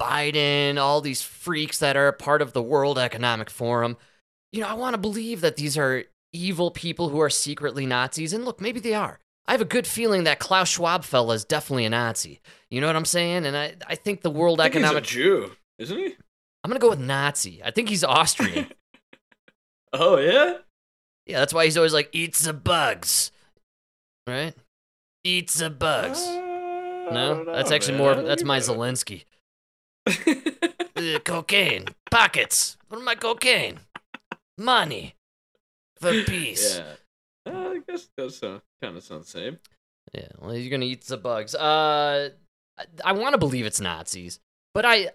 [0.01, 3.97] Biden, all these freaks that are part of the World Economic Forum,
[4.53, 8.35] you know, I want to believe that these are evil people who are secretly Nazis.
[8.35, 9.19] And look, maybe they are.
[9.47, 12.41] I have a good feeling that Klaus Schwab fella is definitely a Nazi.
[12.71, 13.47] You know what I'm saying?
[13.47, 15.07] And I, I think the World I Economic.
[15.07, 16.17] he's a Jew, isn't he?
[16.63, 17.63] I'm going to go with Nazi.
[17.65, 18.71] I think he's Austrian.
[19.95, 20.57] Oh yeah.
[21.27, 23.31] Yeah, that's why he's always like, eat the bugs.
[24.27, 24.55] Right?
[25.25, 26.21] Eat the bugs.
[26.21, 27.43] Uh, No?
[27.43, 28.17] know, That's actually man.
[28.17, 29.25] more, that's my Zelensky.
[30.95, 31.87] Uh, cocaine.
[32.13, 32.77] Pockets.
[32.89, 33.81] What am I cocaine?
[34.57, 35.15] Money.
[36.01, 36.79] For peace.
[36.79, 37.53] yeah.
[37.53, 39.59] Uh, I guess that sound, kind of sounds the same.
[40.15, 41.57] Yeah, well, you're gonna eat the bugs.
[41.57, 42.29] Uh,
[42.79, 44.39] I, I want to believe it's Nazis,
[44.75, 45.11] but I,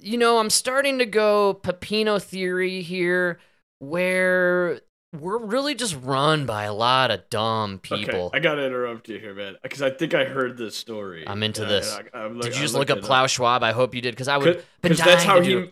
[0.00, 3.38] you know, I'm starting to go Pepino theory here,
[3.78, 4.80] where
[5.12, 8.26] we're really just run by a lot of dumb people.
[8.26, 11.24] Okay, I gotta interrupt you here, man, because I think I heard this story.
[11.26, 11.92] I'm into this.
[12.12, 13.62] I- did look- you I just look up Klaus Schwab?
[13.62, 14.64] I hope you did, because I would.
[14.82, 15.70] because that's how he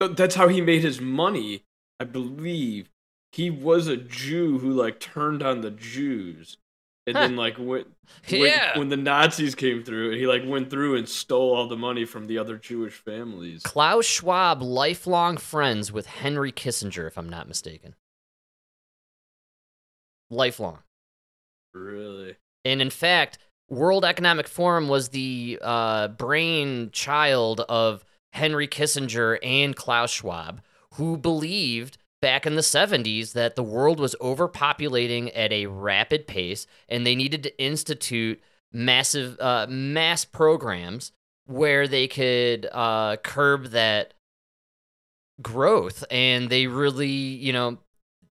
[0.00, 1.62] that's how he made his money
[1.98, 2.90] i believe
[3.32, 6.58] he was a jew who like turned on the jews
[7.06, 7.22] and Huh.
[7.22, 7.86] then like went
[8.28, 8.76] when, Yeah.
[8.78, 12.04] when the nazis came through and he like went through and stole all the money
[12.04, 17.46] from the other jewish families Klaus Schwab, lifelong friends with Henry Kissinger, if I'm not
[17.48, 17.94] mistaken.
[20.34, 20.78] Lifelong.
[21.72, 29.74] really And in fact, World Economic Forum was the uh, brainchild of Henry Kissinger and
[29.74, 30.60] Klaus Schwab,
[30.94, 36.66] who believed back in the 70s that the world was overpopulating at a rapid pace
[36.88, 38.40] and they needed to institute
[38.72, 41.12] massive uh, mass programs
[41.46, 44.14] where they could uh, curb that
[45.42, 47.76] growth and they really you know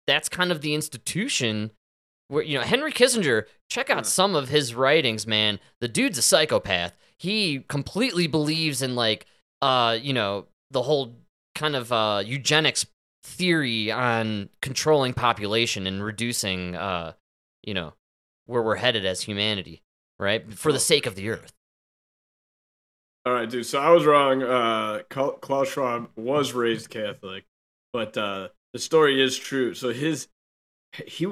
[0.08, 1.70] that's kind of the institution
[2.34, 4.02] where you know Henry Kissinger check out Yeah.
[4.04, 5.60] some of his writings man.
[5.80, 6.96] The dude's a psychopath.
[7.17, 9.26] He completely believes in like
[9.62, 11.15] uh you know the whole
[11.56, 12.86] kind of uh eugenics
[13.24, 17.13] theory on controlling population and reducing uh
[17.63, 17.93] you know
[18.46, 19.82] where we're headed as humanity
[20.19, 20.54] right?
[20.54, 21.52] For the sake of the earth.
[23.26, 27.46] All right dude so i was wrong uh klaus schwab was raised catholic
[27.93, 29.76] but uh the story is true.
[29.76, 30.28] So his
[31.06, 31.28] he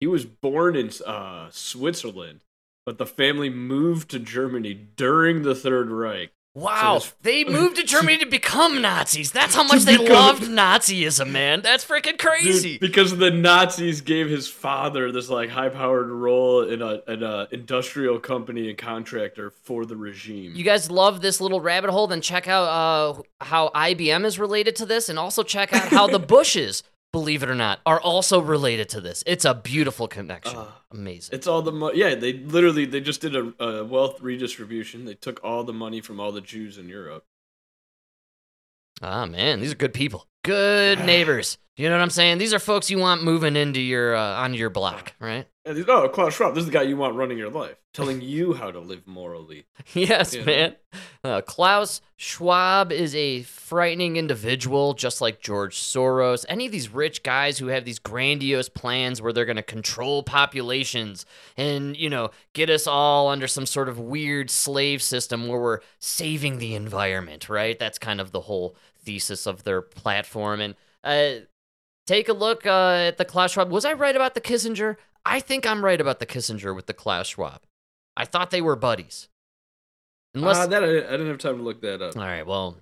[0.00, 2.40] he was born in uh switzerland
[2.86, 6.30] but the family moved to Germany during the Third Reich.
[6.54, 9.30] Wow, So they moved to Germany to become Nazis.
[9.30, 11.60] That's how much they loved Nazism, man.
[11.60, 12.78] That's freaking Dude, crazy.
[12.78, 18.18] because the Nazis gave his father this like high-powered role in a an uh, industrial
[18.20, 20.52] company and contractor for the regime.
[20.54, 22.06] You guys love this little rabbit hole?
[22.06, 22.64] Then check out
[23.18, 26.82] uh, how IBM is related to this, and also check out how the Bushes,
[27.16, 29.24] believe it or not, are also related to this.
[29.26, 30.56] It's a beautiful connection.
[30.56, 31.34] Uh, Amazing.
[31.34, 31.98] It's all the money.
[31.98, 35.04] Yeah, they literally they just did a, a wealth redistribution.
[35.06, 37.24] They took all the money from all the Jews in Europe.
[39.02, 40.26] Ah, man, these are good people.
[40.46, 41.58] Good neighbors.
[41.76, 42.38] You know what I'm saying?
[42.38, 45.46] These are folks you want moving into your uh, onto your block, right?
[45.66, 48.22] And these- oh, Klaus Schwab, this is the guy you want running your life, telling
[48.22, 49.66] you how to live morally.
[49.92, 50.44] yes, Yeah.
[50.44, 50.76] man.
[51.22, 56.46] Uh, Klaus Schwab is a frightening individual, just like George Soros.
[56.48, 60.22] Any of these rich guys who have these grandiose plans where they're going to control
[60.22, 61.26] populations
[61.58, 65.80] and, you know, get us all under some sort of weird slave system where we're
[65.98, 67.78] saving the environment, right?
[67.78, 68.76] That's kind of the whole
[69.06, 70.60] thesis of their platform.
[70.60, 71.46] And uh,
[72.06, 73.70] take a look uh, at the Klaus Schwab.
[73.70, 74.96] Was I right about the Kissinger?
[75.24, 77.62] I think I'm right about the Kissinger with the Klaus Schwab.
[78.16, 79.28] I thought they were buddies.
[80.34, 82.16] Unless Ah, that I, I didn't have time to look that up.
[82.16, 82.76] all right, well,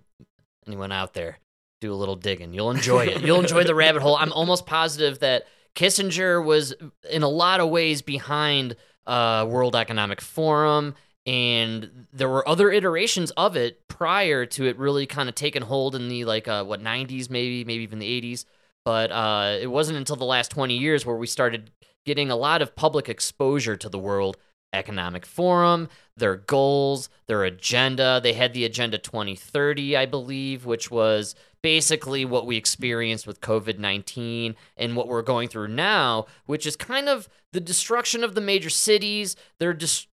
[0.67, 1.39] anyone out there,
[1.81, 2.53] do a little digging.
[2.53, 3.23] You'll enjoy it.
[3.23, 4.17] You'll enjoy the rabbit hole.
[4.17, 6.75] I'm almost positive that Kissinger was,
[7.11, 8.75] in a lot of ways, behind
[9.07, 10.95] uh, World Economic Forum,
[11.27, 15.95] and there were other iterations of it prior to it really kind of taking hold
[15.95, 18.45] in the like uh, what 90s, maybe, maybe even the 80s.
[18.85, 21.71] But uh, it wasn't until the last 20 years where we started
[22.05, 24.37] getting a lot of public exposure to the World
[24.75, 28.21] Economic Forum, their goals, their agenda.
[28.23, 33.79] They had the Agenda 2030, I believe, which was basically what we experienced with COVID
[33.79, 38.41] 19 and what we're going through now, which is kind of the destruction of the
[38.41, 39.37] major cities.
[39.59, 40.09] They're just,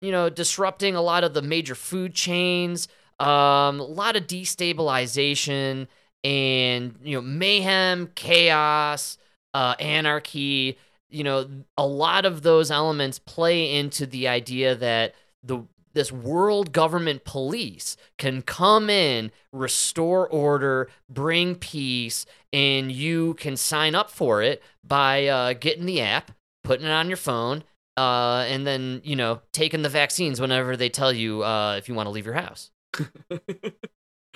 [0.00, 5.86] you know, disrupting a lot of the major food chains, um, a lot of destabilization
[6.24, 9.18] and, you know, mayhem, chaos,
[9.54, 10.78] uh, anarchy
[11.10, 16.72] you know a lot of those elements play into the idea that the this world
[16.72, 24.40] government police can come in restore order bring peace and you can sign up for
[24.40, 26.30] it by uh, getting the app
[26.62, 27.64] putting it on your phone
[28.00, 31.94] uh, and then you know taking the vaccines whenever they tell you uh, if you
[31.94, 32.70] want to leave your house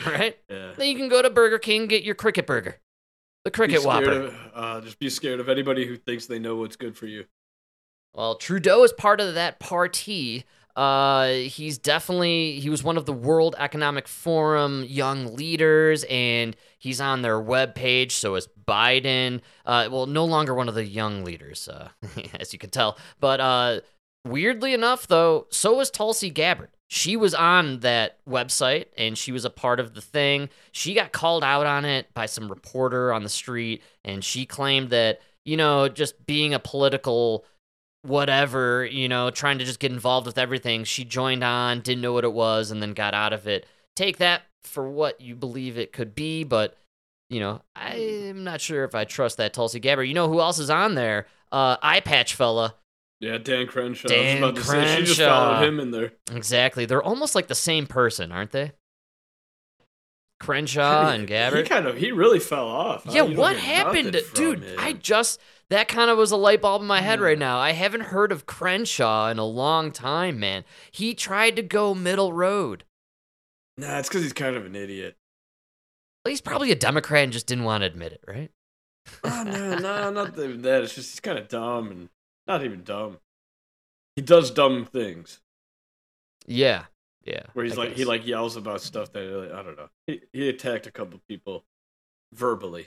[0.07, 0.73] right Yeah.
[0.77, 2.81] then you can go to burger king get your cricket burger
[3.45, 6.77] the cricket whopper of- uh, just be scared of anybody who thinks they know what's
[6.77, 7.25] good for you.
[8.15, 10.45] Well, Trudeau is part of that party.
[10.77, 17.01] Uh, he's definitely he was one of the World Economic Forum young leaders, and he's
[17.01, 18.13] on their webpage.
[18.13, 19.41] So is Biden.
[19.65, 21.89] Uh, well, no longer one of the young leaders, uh,
[22.41, 22.99] as you can tell.
[23.21, 23.81] But uh,
[24.25, 26.71] weirdly enough, though, so is Tulsi Gabbard.
[26.89, 30.49] She was on that website and she was a part of the thing.
[30.71, 34.91] She got called out on it by some reporter on the street, and she claimed
[34.91, 37.45] that you know just being a political
[38.05, 40.85] whatever, you know, trying to just get involved with everything.
[40.85, 43.67] She joined on, didn't know what it was, and then got out of it.
[43.97, 46.77] Take that for what you believe it could be, but
[47.31, 50.07] you know, I'm not sure if I trust that Tulsi Gabbard.
[50.07, 51.27] You know who else is on there?
[51.51, 52.75] Uh, eye patch fella.
[53.21, 54.09] Yeah, Dan Crenshaw.
[54.09, 55.55] Dan I was about to say, she just Crenshaw.
[55.55, 56.13] followed him in there.
[56.31, 56.85] Exactly.
[56.85, 58.73] They're almost like the same person, aren't they?
[60.41, 61.61] Crenshaw and Gabbard.
[61.61, 63.07] He kind of, he really fell off.
[63.09, 64.65] Yeah, what happened, dude?
[64.79, 65.41] I just
[65.75, 67.41] that kind of was a light bulb in my head right mm.
[67.41, 67.59] now.
[67.59, 70.65] I haven't heard of Crenshaw in a long time, man.
[70.93, 72.85] He tried to go middle road.
[73.77, 75.17] Nah, it's because he's kind of an idiot.
[76.25, 78.51] Well, he's probably a Democrat and just didn't want to admit it, right?
[79.25, 80.85] Oh, no, no, not even that.
[80.85, 82.09] It's just he's kind of dumb and
[82.47, 83.19] not even dumb.
[84.15, 85.41] He does dumb things
[86.47, 86.85] Yeah,
[87.25, 87.47] yeah.
[87.53, 89.89] where he's I like he like yells about stuff that I don't know.
[90.07, 91.65] He he attacked a couple people
[92.33, 92.87] verbally.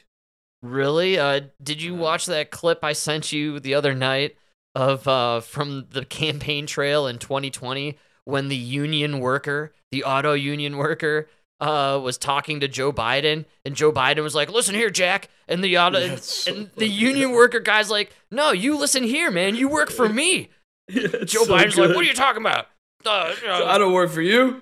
[0.62, 1.20] Really?
[1.20, 4.36] Uh, did you watch that clip I sent you the other night
[4.76, 10.78] of uh, from the campaign trail in 2020 when the union worker, the auto union
[10.78, 15.30] worker, uh, was talking to Joe Biden, and Joe Biden was like, "Listen here, Jack,"
[15.48, 19.32] and the auto Yeah, so and the union worker guy's like, "No, you listen here,
[19.32, 19.56] man.
[19.56, 20.50] You work for me."
[20.90, 22.68] Yeah, Joe so Biden's like, "What are you talking about?"
[23.06, 24.62] Uh, uh, I don't work for you.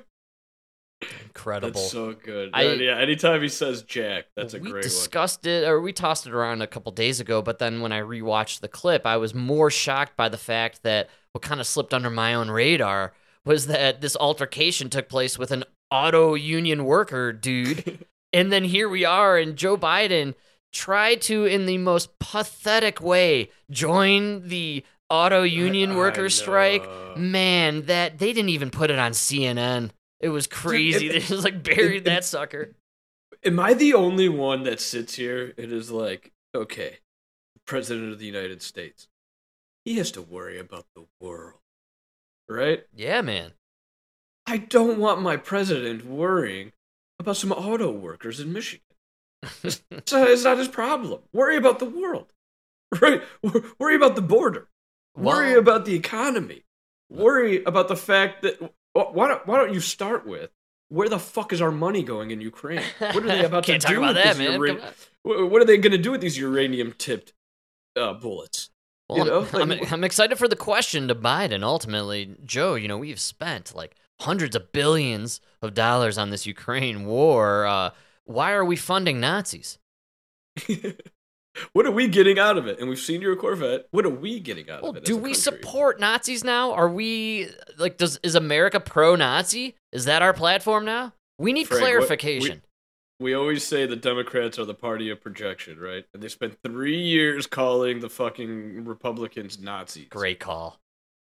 [1.36, 1.82] Incredible.
[1.82, 2.52] That's so good.
[2.54, 4.70] I- yeah, anytime he says Jack, that's a great one.
[4.70, 7.82] we great discussed it or we tossed it around a couple days ago but then
[7.82, 11.60] when i rewatched the clip i was more shocked by the fact that what kind
[11.60, 16.34] of slipped under my own radar was that this altercation took place with an auto
[16.34, 20.34] union worker dude and then here we are and joe biden
[20.74, 26.84] tried to in the most pathetic way join the auto union I worker strike.
[27.18, 29.92] Man, that they didn't even put it on CNN.
[30.20, 31.08] It was crazy.
[31.08, 32.74] it- they just like buried it- that sucker.
[33.44, 36.98] Am I the only one that sits here and is like, okay,
[37.68, 39.08] President of the United States,
[39.84, 41.60] he has to worry about the world,
[42.50, 42.86] right?
[42.96, 43.52] Yeah, man.
[44.48, 46.72] I don't want my president worrying
[47.20, 48.82] about some auto workers in Michigan.
[49.64, 51.22] It's not, it's not his problem.
[51.34, 52.32] Worry about the world,
[53.02, 53.22] right?
[53.80, 54.68] Worry about the border.
[55.16, 56.64] Worry about the economy.
[57.12, 58.60] Worry about the fact that
[59.04, 60.52] why don't why don't you start with
[60.90, 62.82] where the fuck is our money going in Ukraine?
[63.00, 64.60] What are they about to do about with that, this man.
[64.60, 64.94] ura- Come on.
[65.48, 67.34] wh- What are they going to do with these uranium tipped
[67.96, 68.70] uh, bullets?
[69.10, 71.64] Well, You know, I'm, like- I'm, I'm excited for the question to Biden.
[71.64, 77.06] Ultimately, Joe, you know, we've spent like hundreds of billions of dollars on this Ukraine
[77.06, 77.66] war.
[77.66, 77.90] Uh,
[78.26, 79.78] why are we funding Nazis?
[81.74, 82.80] what are we getting out of it?
[82.80, 83.88] And we've seen your Corvette.
[83.92, 85.06] What are we getting out Well, of it?
[85.06, 85.34] do we country?
[85.36, 86.72] support Nazis now?
[86.74, 89.76] Are we like does is America pro-Nazi?
[89.92, 91.14] Is that our platform now?
[91.40, 92.62] We need Frank, what- clarification.
[93.20, 96.04] We always say the Democrats are the party of projection, right?
[96.14, 100.08] And they spent three years calling the fucking Republicans Nazis.
[100.10, 100.82] Great call.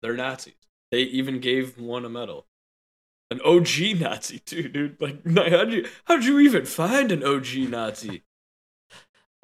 [0.02, 0.54] They're Nazis.
[0.90, 2.46] They even gave one a medal.
[3.30, 5.00] An OG Nazi too, dude.
[5.00, 8.22] Like, how'd you how'd you even find an OG Nazi?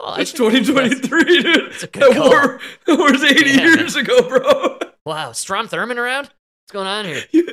[0.02, 1.70] I It's 2023, dude.
[1.92, 2.28] good that call.
[2.30, 4.78] war, that war's 80 Yeah, years ago, bro.
[5.06, 6.24] Wow, Strom Thurmond around?
[6.24, 7.22] What's going on here?
[7.30, 7.48] you,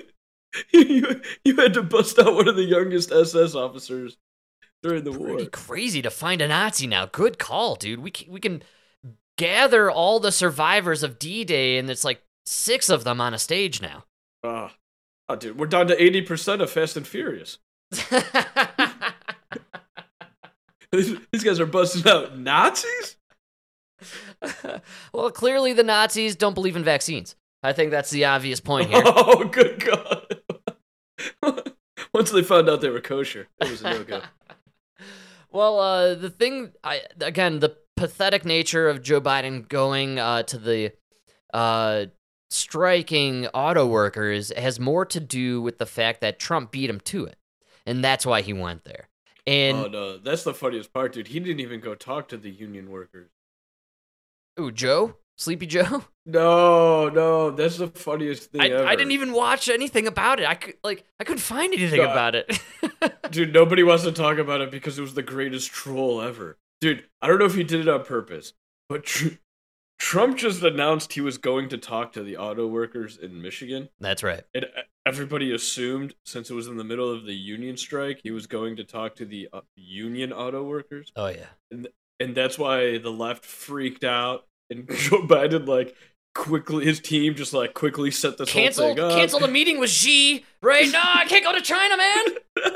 [0.73, 4.17] you, you had to bust out one of the youngest SS officers
[4.81, 5.29] during the war.
[5.35, 7.05] Pretty crazy to find a Nazi now.
[7.05, 7.99] Good call, dude.
[7.99, 8.63] We can, we can
[9.37, 13.81] gather all the survivors of D-Day, and it's like six of them on a stage
[13.81, 14.05] now.
[14.43, 14.73] Ah.
[15.29, 17.59] oh, dude, we're down to 80% of Fast and Furious.
[21.31, 23.15] These, guys are busting out Nazis?
[25.13, 27.35] well, clearly the Nazis don't believe in vaccines.
[27.63, 29.03] I think that's the obvious point here.
[29.05, 31.65] Oh, good God.
[32.13, 34.21] Once they found out they were kosher, it was a no go.
[35.51, 40.57] well, uh, the thing, I again, the pathetic nature of Joe Biden going uh, to
[40.57, 40.93] the
[41.53, 42.07] uh,
[42.49, 47.25] striking auto workers has more to do with the fact that Trump beat him to
[47.25, 47.37] it,
[47.85, 49.07] and that's why he went there.
[49.47, 50.17] And oh, no.
[50.17, 51.27] That's the funniest part, dude.
[51.27, 53.29] He didn't even go talk to the union workers.
[54.59, 56.03] ooh, Joe, Sleepy Joe.
[56.23, 57.49] No, no.
[57.49, 58.85] That's the funniest thing I, ever.
[58.85, 60.47] I didn't even watch anything about it.
[60.47, 62.59] I could like I couldn't find anything No, about it.
[63.31, 66.59] Dude, nobody wants to talk about it because it was the greatest troll ever.
[66.79, 68.53] Dude, I don't know if he did it on purpose,
[68.87, 69.03] but
[70.01, 73.87] Trump just announced he was going to talk to the auto workers in Michigan.
[73.99, 74.41] That's right.
[74.55, 74.65] And
[75.05, 78.77] everybody assumed, since it was in the middle of the union strike, he was going
[78.77, 81.11] to talk to the uh, union auto workers.
[81.15, 81.45] Oh yeah.
[81.69, 81.87] And
[82.19, 84.47] and that's why the left freaked out.
[84.71, 85.95] And Joe Biden, like,
[86.33, 89.11] quickly, his team just, like, quickly set this Cancel whole thing up.
[89.13, 90.43] cancel the meeting with Xi.
[90.63, 90.91] Right?
[90.91, 92.25] No, I can't go to China, man.
[92.57, 92.71] I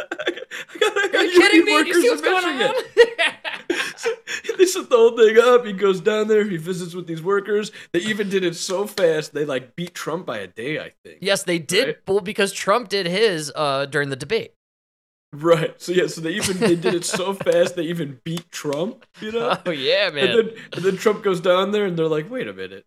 [0.79, 1.83] got, I got Are you kidding me?
[1.83, 2.75] Do you see what's going Michigan.
[2.75, 3.33] on?
[4.57, 5.65] they set the whole thing up.
[5.65, 6.43] He goes down there.
[6.43, 7.71] He visits with these workers.
[7.91, 10.79] They even did it so fast they like beat Trump by a day.
[10.79, 11.19] I think.
[11.21, 11.85] yes, they did.
[11.85, 11.97] Right?
[12.07, 14.53] Well, because Trump did his uh, during the debate.
[15.33, 15.79] Right.
[15.81, 16.07] So yeah.
[16.07, 19.05] So they even they did it so fast they even beat Trump.
[19.19, 19.57] You know.
[19.65, 20.29] Oh yeah, man.
[20.29, 22.85] And then and then Trump goes down there and they're like, wait a minute.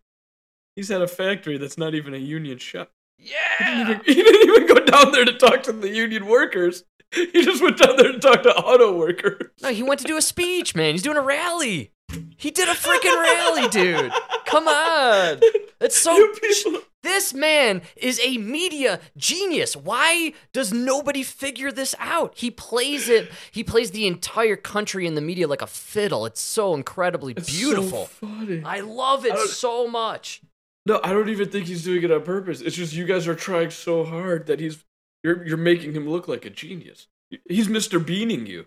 [0.75, 2.91] He's at a factory that's not even a union shop.
[3.17, 3.81] He didn't, yeah.
[3.81, 6.85] even, he didn't even go down there to talk to the union workers.
[7.33, 9.49] He just went down there to talk to auto workers.
[9.61, 10.93] No, he went to do a speech, man.
[10.93, 11.91] He's doing a rally.
[12.37, 14.11] He did a freaking rally, dude.
[14.45, 15.39] Come on.
[15.81, 16.15] It's so.
[16.41, 19.75] People- This man is a media genius.
[19.75, 22.33] Why does nobody figure this out?
[22.35, 23.31] He plays it.
[23.51, 26.25] He plays the entire country in the media like a fiddle.
[26.25, 28.05] It's so incredibly It's so beautiful.
[28.07, 28.61] funny.
[28.65, 30.41] I love it I so much.
[30.85, 32.59] No, I don't even think he's doing it on purpose.
[32.61, 34.83] It's just you guys are trying so hard that he's
[35.23, 37.07] you're you're making him look like a genius.
[37.47, 38.03] He's Mr.
[38.03, 38.65] Beaning you.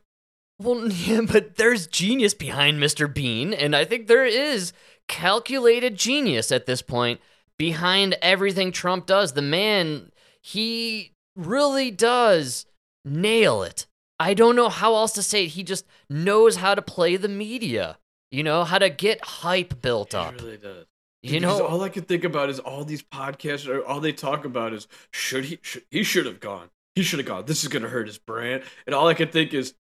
[0.58, 3.12] Well, yeah, but there's genius behind Mr.
[3.12, 4.72] Bean, and I think there is
[5.08, 7.20] calculated genius at this point
[7.58, 9.32] behind everything Trump does.
[9.32, 12.66] The man, he really does
[13.04, 13.86] nail it.
[14.18, 15.48] I don't know how else to say it.
[15.48, 17.98] He just knows how to play the media,
[18.30, 20.38] you know, how to get hype built up.
[20.38, 20.86] He really does.
[21.22, 23.68] You Because know, all I can think about is all these podcasts.
[23.86, 25.58] All they talk about is should he?
[25.62, 26.70] Should, he should have gone.
[26.96, 27.44] He should have gone.
[27.46, 28.64] This is gonna hurt his brand.
[28.86, 29.74] And all I can think is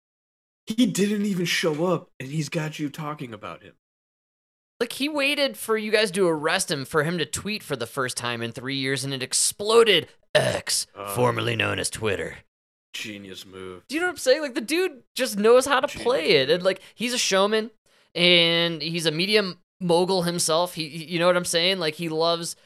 [0.67, 3.73] he didn't even show up, and he's got you talking about him.
[4.79, 7.87] like he waited for you guys to arrest him for him to tweet for the
[7.87, 10.09] first time in three years, and it exploded.
[10.35, 11.09] X, Oh.
[11.15, 12.37] formerly known as Twitter.
[12.95, 13.83] Genius move.
[13.89, 14.43] Do you know what I'm saying?
[14.43, 17.71] Like the dude just knows how to play it, and like he's a showman,
[18.15, 20.75] and he's a medium mogul himself.
[20.75, 21.79] He, you know what I'm saying?
[21.79, 22.57] Like he loves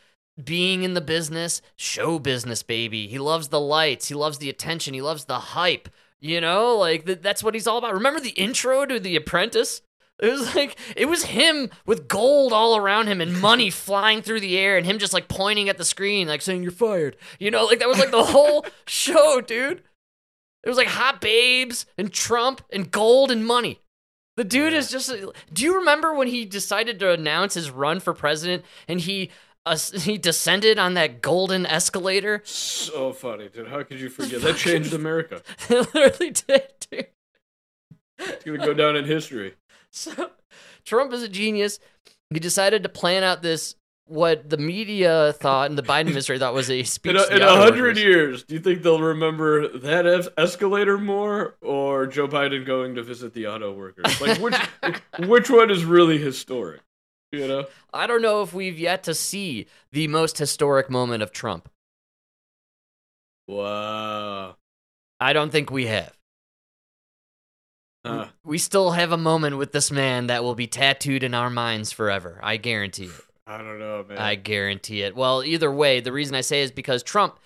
[0.43, 3.07] being in the business, show business, baby.
[3.07, 4.09] He loves the lights.
[4.09, 4.95] He loves the attention.
[4.95, 5.89] He loves the hype.
[6.21, 7.95] You know, like th- that's what he's all about.
[7.95, 9.83] Remember the intro to The Apprentice?
[10.21, 14.41] It was like it was him with gold all around him and money flying through
[14.41, 17.17] the air and him just like pointing at the screen like saying you're fired.
[17.39, 19.83] You know, like that was like the whole show, dude.
[20.63, 23.81] It was like hot babes and Trump and gold and money.
[24.37, 25.15] The dude is just.
[25.53, 29.31] Do you remember when he decided to announce his run for president and he
[29.67, 32.43] uh, he descended on that golden escalator?
[32.45, 33.69] So funny, dude.
[33.69, 34.43] How could you forget?
[34.43, 35.43] That changed America.
[35.71, 37.07] It literally did, dude.
[38.19, 39.55] It's gonna go down in history.
[39.91, 40.31] So
[40.85, 41.79] Trump is a genius.
[42.31, 43.77] He decided to plan out this
[44.07, 47.11] what the media thought and the Biden administration thought was a speech.
[47.11, 50.29] In a, the in a auto hundred years, do you think they'll remember that es-
[50.37, 54.21] escalator more, or Joe Biden going to visit the auto workers?
[54.21, 54.57] Like which
[55.29, 56.83] which one is really historic?
[57.33, 61.33] You know, I don't know if we've yet to see the most historic moment of
[61.33, 61.69] Trump.
[63.49, 64.57] wow.
[65.21, 66.13] I don't think we have.
[68.05, 68.27] Huh.
[68.45, 71.91] We still have a moment with this man that will be tattooed in our minds
[71.93, 72.39] forever.
[72.43, 73.25] I guarantee it.
[73.47, 74.19] I don't know, man.
[74.19, 75.15] I guarantee it.
[75.15, 77.39] Well, either way, the reason I say is because Trump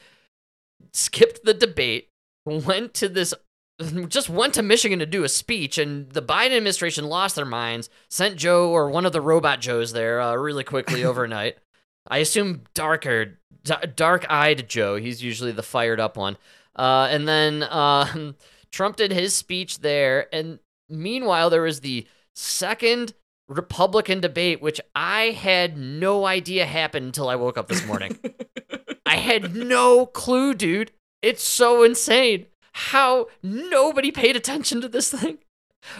[0.92, 2.08] skipped the debate,
[2.44, 3.34] went to this,
[4.08, 7.90] just went to Michigan to do a speech, and the Biden administration lost their minds,
[8.08, 11.56] sent Joe or one of the robot Joes there uh, really quickly overnight.
[12.06, 14.96] I assume darker, d- dark-eyed Joe.
[14.96, 16.38] He's usually the fired up one.
[16.76, 18.36] Uh, and then um,
[18.70, 23.14] Trump did his speech there, and meanwhile there was the second
[23.48, 28.18] Republican debate, which I had no idea happened until I woke up this morning.
[29.06, 30.92] I had no clue, dude.
[31.22, 35.38] It's so insane how nobody paid attention to this thing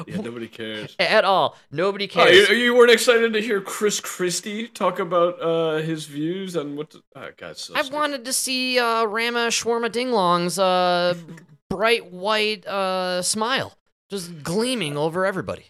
[0.07, 0.95] yeah, nobody cares.
[0.99, 1.57] at all.
[1.71, 2.49] Nobody Oh, cares.
[2.51, 6.91] you, you weren't excited to hear Chris Christie talk about uh, his views on what?
[6.91, 7.97] To, oh, God, so I stupid.
[7.97, 11.15] wanted to see uh, Rama Shawarma Dinglong's uh,
[11.71, 13.75] bright white uh, smile
[14.11, 15.67] just gleaming over everybody.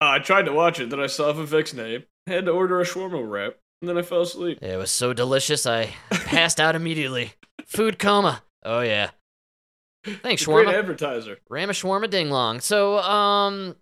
[0.00, 3.28] I tried to watch it, then I saw Vivek's name, had to order a shawarma
[3.28, 4.58] wrap, and then I fell asleep.
[4.62, 7.32] It was so delicious, I passed out immediately.
[7.66, 8.42] Food coma.
[8.64, 9.10] Oh yeah.
[10.04, 10.74] Thanks, Great Shawarma.
[10.74, 11.38] advertiser.
[11.50, 12.60] Rama Shawarma Ding Long.
[12.60, 13.76] So, um,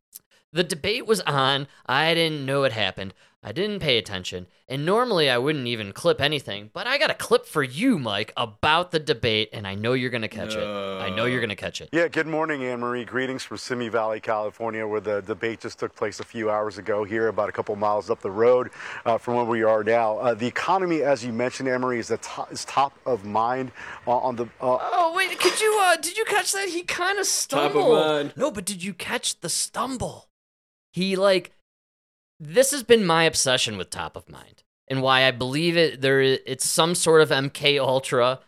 [0.53, 1.69] the debate was on.
[1.85, 3.13] I didn't know it happened.
[3.49, 4.49] I didn't pay attention.
[4.69, 8.33] And normally I wouldn't even clip anything, but I got a clip for you, Mike,
[8.37, 10.65] about the debate, and I know you're going to catch it.
[10.65, 11.89] I know you're going to catch it.
[11.93, 13.05] Yeah, good morning, Anne Marie.
[13.05, 17.05] Greetings from Simi Valley, California, where the debate just took place a few hours ago
[17.05, 18.71] here, about a couple miles up the road
[19.05, 20.19] uh, from where we are now.
[20.19, 23.71] Uh, the economy, as you mentioned, Anne Marie, is, the top, is top of mind
[24.09, 24.47] uh, on the.
[24.61, 26.69] Uh, Oh, wait, could you, uh, did you catch that?
[26.71, 27.95] He kind of Top of stumbled.
[27.97, 28.33] mind.
[28.35, 30.27] No, but did you catch the stumble?
[30.93, 31.53] He, like,
[32.41, 36.01] this has been my obsession with top of mind and why I believe it.
[36.01, 38.41] There, it's some sort of MK Ultra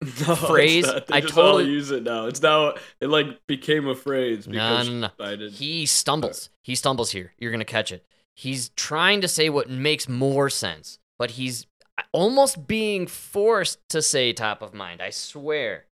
[0.26, 1.06] No, Phrase, It's not.
[1.06, 2.26] They I totally- all use it now.
[2.26, 5.08] It's now it like became a phrase No, because no, no.
[5.18, 5.50] Biden.
[5.52, 6.50] He stumbles.
[6.62, 7.32] He stumbles here.
[7.38, 8.04] You're going to catch it.
[8.34, 11.66] He's trying to say what makes more sense, but he's
[12.12, 15.00] almost being forced to say top of mind.
[15.00, 15.84] I swear.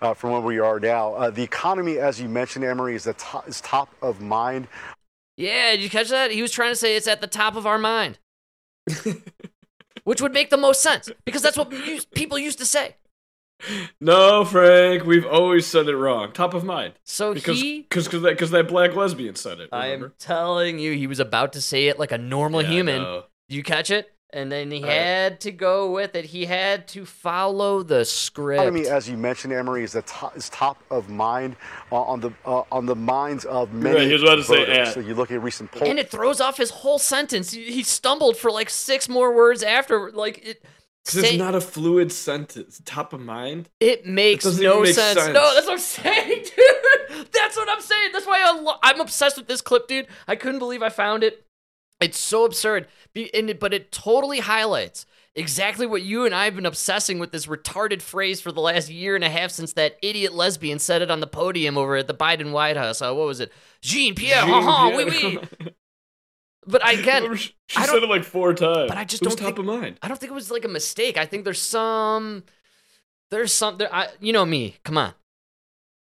[0.00, 1.14] uh, from where we are now.
[1.14, 4.66] Uh, the economy, as you mentioned, Anne Marie, is, the top, is top of mind
[5.40, 6.30] Yeah, did you catch that?
[6.30, 8.18] He was trying to say it's at the top of our mind.
[10.04, 11.72] Which would make the most sense because that's what
[12.14, 12.96] people used to say.
[14.00, 16.32] no, Frank, we've always said it wrong.
[16.32, 16.94] Top of mind.
[17.04, 19.70] So Because he cause, cause that, cause that black lesbian said it.
[19.72, 23.22] I am telling you, he was about to say it like a normal Yeah, human.
[23.48, 24.12] you catch it?
[24.32, 26.24] And then he I- had to go with it.
[26.26, 28.60] He had to follow the script.
[28.62, 31.56] economy, as you mentioned, Anne Marie, is the top, is top of mind
[31.90, 33.96] uh, on the uh, on the minds of many.
[33.96, 34.88] right, he was about to say voters.
[34.88, 34.94] at.
[34.94, 35.88] So you look at recent polls.
[35.88, 37.50] and it throws off his whole sentence.
[37.50, 40.12] He, he stumbled for like six more words after.
[40.12, 40.64] Like it,
[41.06, 42.80] 'Cause say- it's not a fluid sentence.
[42.84, 43.68] Top of mind.
[43.80, 45.18] it makes doesn't no make sense.
[45.18, 45.34] sense.
[45.34, 47.26] No, that's what I'm saying, dude.
[47.32, 48.10] That's what I'm saying.
[48.12, 50.06] That's why I lo- I'm obsessed with this clip, dude.
[50.28, 51.44] I couldn't believe I found it.
[52.00, 57.18] It's so absurd, but it totally highlights exactly what you and I have been obsessing
[57.18, 60.78] with this retarded phrase for the last year and a half since that idiot lesbian
[60.78, 63.00] said it on the podium over at the Biden White House.
[63.02, 63.52] Uh, what was it?
[63.82, 65.38] Jean Pierre, haha, oui, oui.
[66.66, 68.88] But I Remember again, she I said don't- it like four times.
[68.88, 69.98] but I just don't top think- of mind.
[70.02, 71.16] I don't think it was like a mistake.
[71.16, 72.44] I think there's some,
[73.30, 74.76] there's some, there, I, you know me.
[74.84, 75.14] Come on,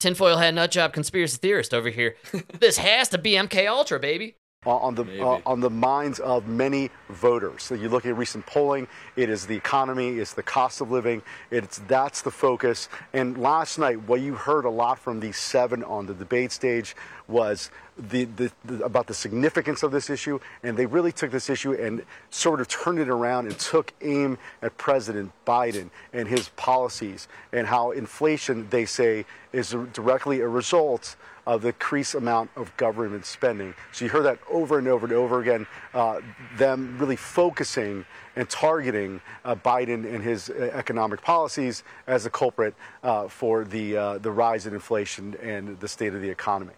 [0.01, 2.15] tinfoil hat nut job conspiracy theorist over here.
[2.59, 4.35] this has to be MK Ultra, baby.
[4.65, 7.63] Uh, on the uh, on the minds of many voters.
[7.63, 11.21] So you look at recent polling; it is the economy, it's the cost of living,
[11.49, 12.89] it's that's the focus.
[13.13, 16.93] And last night, what you heard a lot from these seven on the debate stage
[17.29, 21.49] was the, the, the, about the significance of this issue, and they really took this
[21.49, 26.49] issue and sort of turned it around and took aim at President Biden and his
[26.49, 31.15] policies and how inflation, they say, is directly a result
[31.45, 33.73] of the increased amount of government spending.
[33.91, 36.21] So you heard that over and over and over again, uh,
[36.57, 42.73] them really focusing and targeting uh, Biden and his uh, economic policies as a culprit
[43.03, 46.73] uh, for the, uh, the rise in inflation and the state of the economy.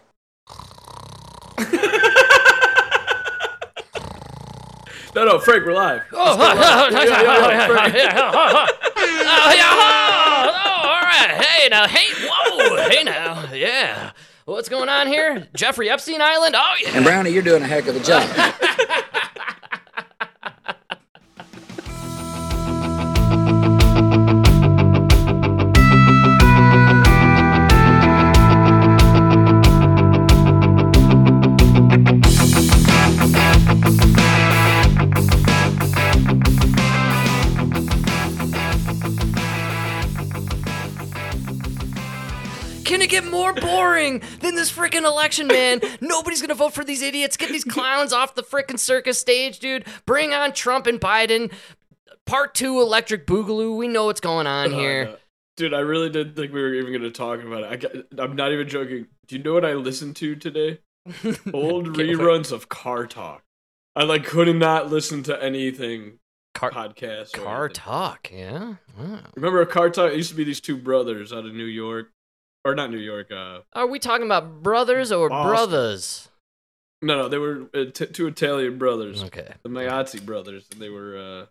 [5.16, 6.02] no, no, Frank, we're live.
[6.14, 8.68] Oh, yeah, yeah, yeah,
[10.54, 11.32] oh, all right.
[11.44, 14.12] Hey, now, hey, whoa, hey, now, yeah.
[14.46, 15.48] What's going on here?
[15.56, 16.56] Jeffrey Epstein Island?
[16.58, 16.90] Oh, yeah.
[16.96, 18.28] And Brownie, you're doing a heck of a job.
[43.42, 45.82] more boring than this freaking election, man?
[46.02, 47.38] Nobody's gonna vote for these idiots.
[47.38, 49.86] Get these clowns off the freaking circus stage, dude.
[50.06, 51.52] Bring on Trump and Biden.
[52.28, 53.76] Part two, Electric Boogaloo.
[53.76, 55.18] We know what's going on Oh, here.
[55.58, 58.06] Dude, I really didn't think we were even going to talk about it.
[58.18, 59.08] I, I'm not even joking.
[59.28, 60.80] Do you know what I listened to today?
[61.54, 63.44] Old reruns of Car Talk.
[63.96, 66.20] I like could not listen to anything
[66.54, 67.34] Car, podcast.
[67.34, 67.76] car anything.
[67.84, 68.76] talk, yeah.
[68.98, 69.20] Wow.
[69.36, 70.12] Remember Car Talk?
[70.12, 72.12] It used to be these two brothers out of New York,
[72.66, 73.32] or not New York.
[73.32, 75.50] Uh, Are we talking about brothers or Boston.
[75.50, 76.30] brothers?
[77.02, 79.54] no, no, they were uh, t- two Italian brothers, Okay.
[79.64, 81.46] the Magliozzi brothers, and they were uh,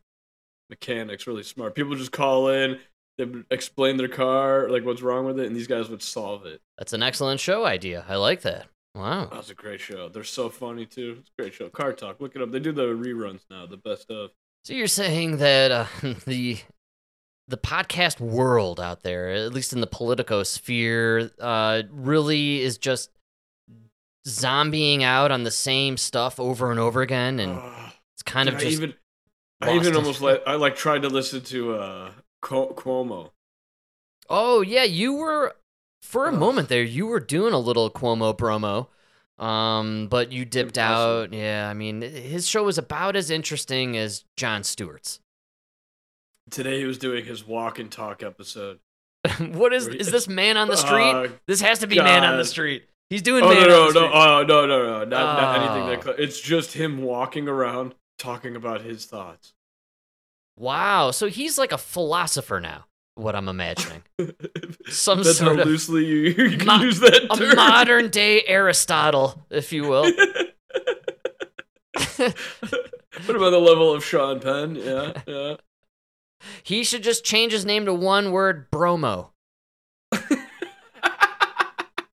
[0.69, 1.75] mechanics, really smart.
[1.75, 2.79] People just call in,
[3.19, 6.61] they explain their car, like what's wrong with it, and these guys would solve it.
[6.79, 8.05] That's an excellent show idea.
[8.09, 8.67] I like that.
[8.95, 9.27] Wow.
[9.27, 10.09] That was a great show.
[10.09, 11.17] They're so funny too.
[11.21, 11.69] It's a great show.
[11.69, 12.21] Car Talk.
[12.21, 12.51] Look it up.
[12.51, 13.67] They do the reruns now.
[13.67, 14.31] The best of.
[14.65, 15.87] So you're saying that uh,
[16.27, 16.59] the
[17.51, 23.11] the podcast world out there, at least in the politico sphere, uh, really is just
[24.27, 27.93] zombieing out on the same stuff over and over again, and Ugh.
[28.15, 28.95] it's kind of I just even.
[29.61, 30.43] I even almost let.
[30.49, 33.33] I like tried to listen to uh Cu- Cuomo.
[34.29, 35.55] Oh yeah, you were
[36.03, 36.83] for a moment there.
[36.83, 38.87] You were doing a little Cuomo promo,
[39.45, 41.33] um, but you dipped out.
[41.33, 45.21] Yeah, I mean his show was about as interesting as Jon Stewart's.
[46.51, 48.79] Today he was doing his walk and talk episode.
[49.53, 51.13] what is is this man on the street?
[51.13, 52.85] Uh, this has to be man on the street.
[53.11, 55.87] He's doing Oh man no no on no oh no no no not, not anything
[55.89, 56.03] that Oh.
[56.03, 56.17] close.
[56.19, 59.53] It's just him walking around talking about his thoughts.
[60.57, 62.85] wow, so he's like a philosopher now.
[63.17, 64.03] What I'm imagining,
[64.89, 67.51] Some That's sort how of loosely you, you can mo- use that term.
[67.53, 70.05] a modern day Aristotle, if you will.
[72.17, 74.77] what about the level of Sean Penn.
[74.77, 75.57] Yeah, yeah.
[76.63, 79.33] He should just change his name to one word, Bromo.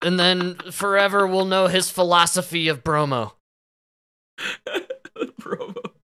[0.03, 3.35] and then forever we'll know his philosophy of bromo.
[5.39, 5.75] Bromo.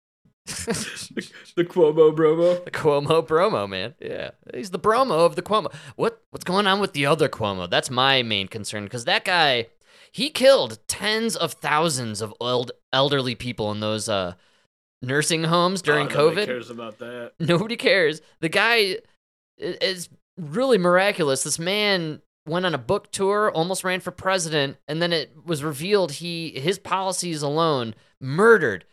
[0.47, 2.65] the, the Cuomo Bromo.
[2.65, 3.95] The Cuomo bromo, man.
[4.01, 5.73] Yeah, he's the bromo of the Cuomo.
[5.97, 7.69] What what's going on with the other Cuomo?
[7.69, 9.67] That's my main concern because that guy,
[10.11, 14.35] he killed tens of thousands of old elderly people in those uh
[15.03, 16.46] nursing homes during Oh, nobody COVID.
[16.46, 17.32] cares about that.
[17.40, 18.20] Nobody cares.
[18.40, 18.99] The guy
[19.59, 21.42] is really miraculous.
[21.44, 25.62] This man went on a book tour, almost ran for president, and then it was
[25.62, 28.84] revealed he his policies alone murdered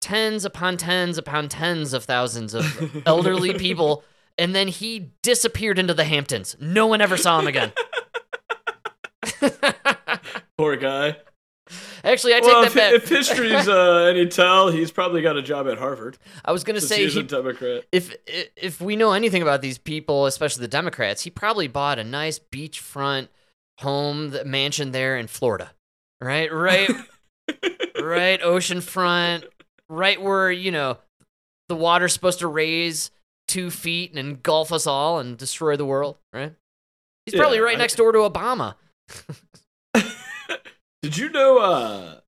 [0.00, 4.02] tens upon tens upon tens of thousands of elderly people,
[4.38, 6.56] and then he disappeared into the Hamptons.
[6.60, 7.72] No one ever saw him again.
[10.58, 11.16] Poor guy.
[12.02, 12.92] Actually, I take well, that if, back.
[12.94, 16.18] if history's uh, any tell, he's probably got a job at Harvard.
[16.44, 17.84] I was gonna say he's he a Democrat.
[17.92, 22.04] if if we know anything about these people, especially the Democrats, he probably bought a
[22.04, 23.28] nice beachfront
[23.78, 25.70] home, the mansion there in Florida,
[26.20, 26.52] right?
[26.52, 26.90] Right,
[28.02, 29.44] right, oceanfront,
[29.88, 30.98] right where you know
[31.68, 33.12] the water's supposed to raise
[33.46, 36.52] two feet and engulf us all and destroy the world, right?
[37.26, 38.74] He's probably Yeah, right I- next door to Obama.
[41.02, 41.58] Did you know?
[41.58, 42.20] uh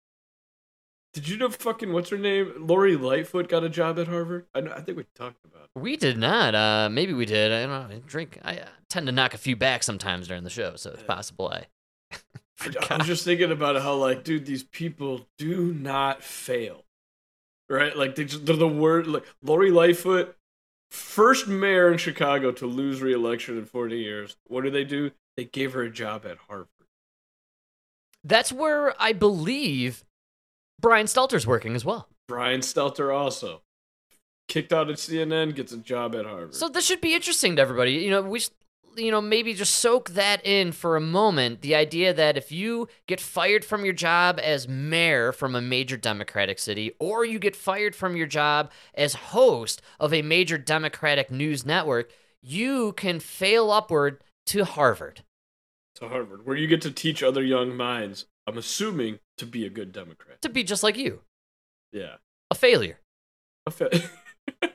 [1.12, 1.49] Did you know?
[1.51, 2.53] Fucking what's her name?
[2.59, 4.47] Lori Lightfoot got a job at Harvard.
[4.55, 4.73] I know.
[4.73, 5.64] I think we talked about.
[5.75, 5.81] it.
[5.81, 6.55] We did not.
[6.55, 7.53] Uh, maybe we did.
[7.53, 7.97] I don't know.
[7.97, 8.39] I drink.
[8.43, 11.07] I uh, tend to knock a few back sometimes during the show, so it's Yeah.
[11.07, 11.66] possible I.
[12.91, 16.85] I, was just thinking about how, like, dude, these people do not fail,
[17.71, 17.97] right?
[17.97, 19.07] Like, they just, they're the word.
[19.07, 20.37] Like, Lori Lightfoot,
[20.91, 24.37] first mayor in Chicago to lose re-election in forty years.
[24.47, 25.11] What do they do?
[25.39, 26.68] They gave her a job at Harvard.
[28.25, 30.05] That's where I believe
[30.81, 32.09] Brian Stelter's working as well.
[32.29, 33.62] Brian Stelter also
[34.49, 36.55] kicked out at CNN, gets a job at Harvard.
[36.55, 37.93] So this should be interesting to everybody.
[37.93, 38.41] You know, we
[38.97, 41.62] you know, maybe just soak that in for a moment.
[41.62, 45.97] The idea that if you get fired from your job as mayor from a major
[45.97, 51.31] Democratic city, or you get fired from your job as host of a major Democratic
[51.31, 52.11] news network,
[52.43, 55.23] you can fail upward to Harvard.
[55.97, 58.26] To Harvard, where you get to teach other young minds.
[58.47, 60.41] I'm assuming to be a good Democrat.
[60.43, 61.20] To be just like you,
[61.93, 62.16] Yeah.
[62.51, 63.01] a failure.
[63.66, 63.91] A fa-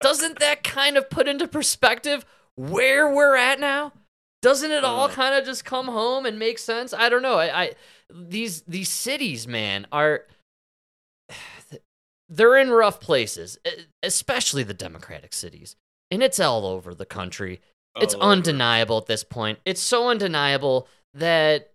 [0.00, 2.24] Doesn't that kind of put into perspective
[2.56, 3.92] where we're at now?
[4.40, 5.12] Doesn't it all Uh.
[5.12, 6.92] kind of just come home and make sense?
[6.92, 7.34] I don't know.
[7.38, 7.72] I, I
[8.12, 10.26] these these cities, man, are
[12.28, 13.58] they're in rough places,
[14.02, 15.76] especially the democratic cities.
[16.10, 17.60] And it's all over the country.
[18.00, 18.26] It's oh, over.
[18.32, 19.58] undeniable at this point.
[19.64, 21.72] It's so undeniable that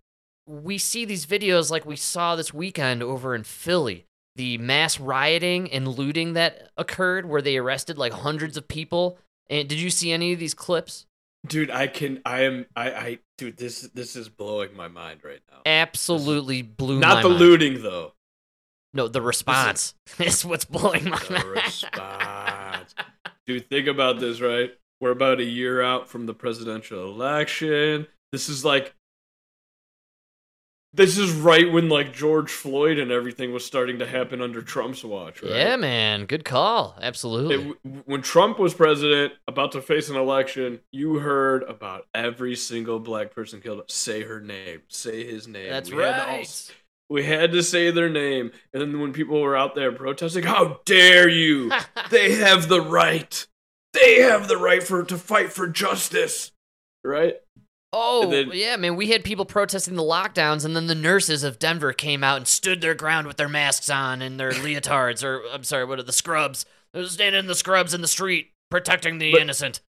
[0.47, 4.05] we see these videos like we saw this weekend over in Philly.
[4.35, 9.17] The mass rioting and looting that occurred where they arrested like hundreds of people.
[9.49, 11.05] And did you see any of these clips?
[11.47, 12.21] Dude, I can.
[12.25, 12.65] I am.
[12.75, 12.91] I.
[12.91, 13.19] I.
[13.37, 13.81] Dude, this.
[13.93, 15.59] This is blowing my mind right now.
[15.65, 17.39] Absolutely blew Not the mind.
[17.39, 18.13] looting though.
[18.93, 21.45] No, the response is what's blowing my The mind.
[21.49, 22.95] response.
[23.45, 24.71] Dude, think about this, right?
[24.99, 28.07] We're about a year out from the presidential election.
[28.31, 28.93] This is like
[30.93, 35.03] this is right when like George Floyd and everything was starting to happen under Trump's
[35.03, 35.51] watch, right?
[35.51, 36.25] Yeah, man.
[36.25, 36.97] Good call.
[36.99, 37.75] Absolutely.
[37.83, 42.99] It- when Trump was president, about to face an election, you heard about every single
[42.99, 43.83] black person killed.
[43.91, 44.81] Say her name.
[44.87, 45.69] Say his name.
[45.69, 46.71] That's We had to all- right.
[47.09, 50.79] we had to say their name, and then when people were out there protesting, how
[50.85, 51.71] dare you?
[52.09, 53.45] they have the right.
[53.99, 56.51] They have the right for to fight for justice,
[57.03, 57.35] right?
[57.93, 58.95] Oh, And then- yeah, man.
[58.95, 62.47] We had people protesting the lockdowns, and then the nurses of Denver came out and
[62.47, 66.03] stood their ground with their masks on and their leotards, or I'm sorry, what are
[66.03, 66.65] the scrubs?
[66.93, 69.81] They were standing in the scrubs in the street protecting the But- innocent.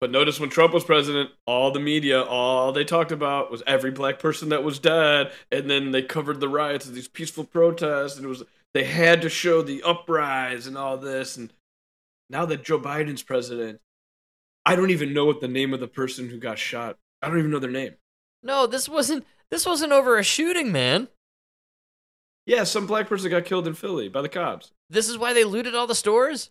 [0.00, 3.90] But notice when Trump was president, all the media, all they talked about was every
[3.90, 8.14] black person that was dead, and then they covered the riots as these peaceful protests,
[8.16, 11.36] and it was they had to show the uprise and all this.
[11.36, 11.52] And
[12.30, 13.80] now that Joe Biden's president,
[14.64, 16.96] I don't even know what the name of the person who got shot.
[17.22, 17.94] I don't even know their name.
[18.42, 19.24] No, this wasn't.
[19.50, 21.08] This wasn't over a shooting, man.
[22.46, 24.72] Yeah, some black person got killed in Philly by the cops.
[24.90, 26.50] This is why they looted all the stores.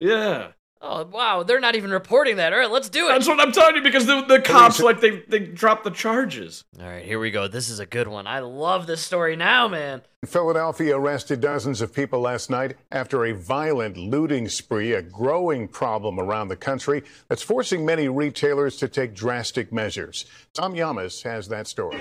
[0.00, 0.48] Yeah.
[0.86, 2.52] Oh wow, they're not even reporting that.
[2.52, 3.12] All right, let's do it.
[3.12, 6.62] That's what I'm telling you because the, the cops like they they dropped the charges.
[6.78, 7.48] All right, here we go.
[7.48, 8.26] This is a good one.
[8.26, 10.02] I love this story now, man.
[10.26, 16.20] Philadelphia arrested dozens of people last night after a violent looting spree, a growing problem
[16.20, 20.26] around the country that's forcing many retailers to take drastic measures.
[20.52, 21.98] Tom Llamas has that story.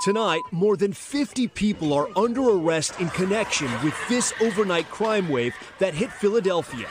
[0.00, 5.54] Tonight, more than 50 people are under arrest in connection with this overnight crime wave
[5.78, 6.86] that hit Philadelphia.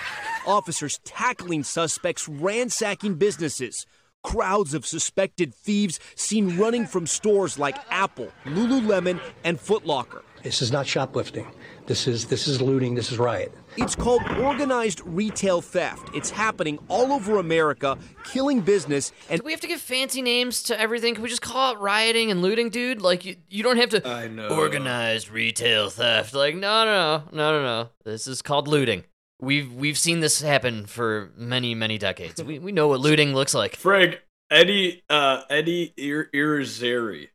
[0.46, 3.88] Officers tackling suspects ransacking businesses.
[4.24, 10.22] Crowds of suspected thieves seen running from stores like Apple, Lululemon, and Foot Locker.
[10.44, 11.48] This is not shoplifting.
[11.88, 12.94] This is this is looting.
[12.94, 13.52] This is riot.
[13.82, 16.10] It's called organized retail theft.
[16.14, 20.64] It's happening all over America, killing business and Do we have to give fancy names
[20.64, 21.14] to everything?
[21.14, 23.02] Can we just call it rioting and looting, dude?
[23.02, 24.50] Like you, you don't have to I know.
[24.50, 26.34] organized retail theft.
[26.34, 27.90] Like no, no, no, no, no, no.
[28.04, 29.06] This is called looting.
[29.42, 32.44] We've we've seen this happen for many many decades.
[32.44, 33.78] We we know what looting looks like.
[33.78, 34.22] Frank
[34.52, 37.30] Eddie uh Eddie Ir- Irizarry.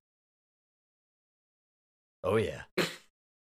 [2.23, 2.63] Oh yeah.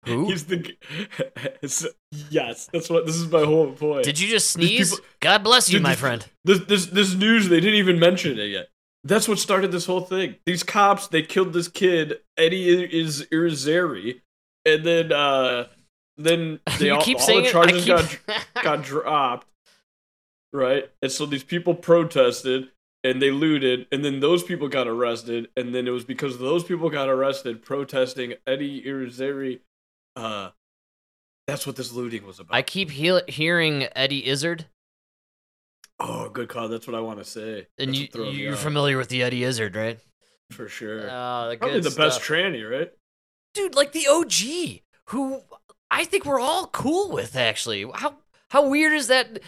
[0.06, 0.26] Who?
[0.26, 0.78] He's the g-
[2.30, 2.68] yes.
[2.72, 4.04] That's what this is my whole point.
[4.04, 4.90] Did you just sneeze?
[4.90, 6.26] people- God bless you, Dude, my this- friend.
[6.44, 8.68] This this this news they didn't even mention it yet.
[9.04, 10.36] That's what started this whole thing.
[10.46, 14.20] These cops they killed this kid Eddie is Irizarry,
[14.64, 15.68] and then uh
[16.16, 18.26] then they all, keep all saying the charges keep...
[18.26, 19.46] got got dropped,
[20.52, 20.90] right?
[21.02, 22.68] And so these people protested
[23.04, 26.64] and they looted, and then those people got arrested, and then it was because those
[26.64, 29.60] people got arrested protesting Eddie Irizarry.
[30.16, 30.50] Uh,
[31.46, 32.54] that's what this looting was about.
[32.56, 34.66] I keep he- hearing Eddie Izzard,
[36.00, 36.68] oh, good call.
[36.68, 37.66] That's what I want to say.
[37.78, 39.98] and That's you what throwing me you're familiar with the Eddie Izzard, right?
[40.50, 41.08] for sure.
[41.10, 42.92] Oh, the Probably the best tranny, right?
[43.54, 45.40] dude, like the OG, who
[45.90, 47.34] I think we're all cool with.
[47.36, 48.16] Actually, how
[48.50, 49.40] how weird is that?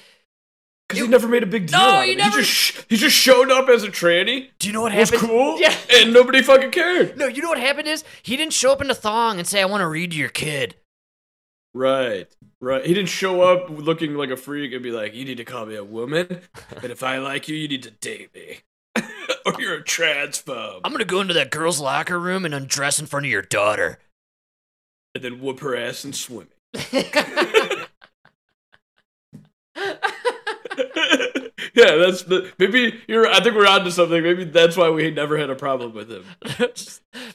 [0.88, 1.78] Because he never made a big deal.
[1.80, 4.50] No, he never- He just he just showed up as a tranny.
[4.60, 5.20] Do you know what happened?
[5.22, 5.60] Was cool.
[5.60, 5.74] Yeah.
[5.92, 7.16] And nobody fucking cared.
[7.16, 9.60] No, you know what happened is he didn't show up in a thong and say,
[9.60, 10.76] "I want to read to your kid."
[11.76, 12.26] Right.
[12.58, 12.86] Right.
[12.86, 15.66] He didn't show up looking like a freak and be like, "You need to call
[15.66, 16.40] me a woman,
[16.82, 18.60] and if I like you, you need to date me."
[19.44, 20.80] or you're a transphobe.
[20.84, 23.98] I'm gonna go into that girl's locker room and undress in front of your daughter.
[25.14, 26.48] and then whoop her ass in swimming.
[31.74, 33.26] yeah, that's the maybe you're.
[33.26, 34.22] I think we're onto something.
[34.22, 36.24] Maybe that's why we never had a problem with him.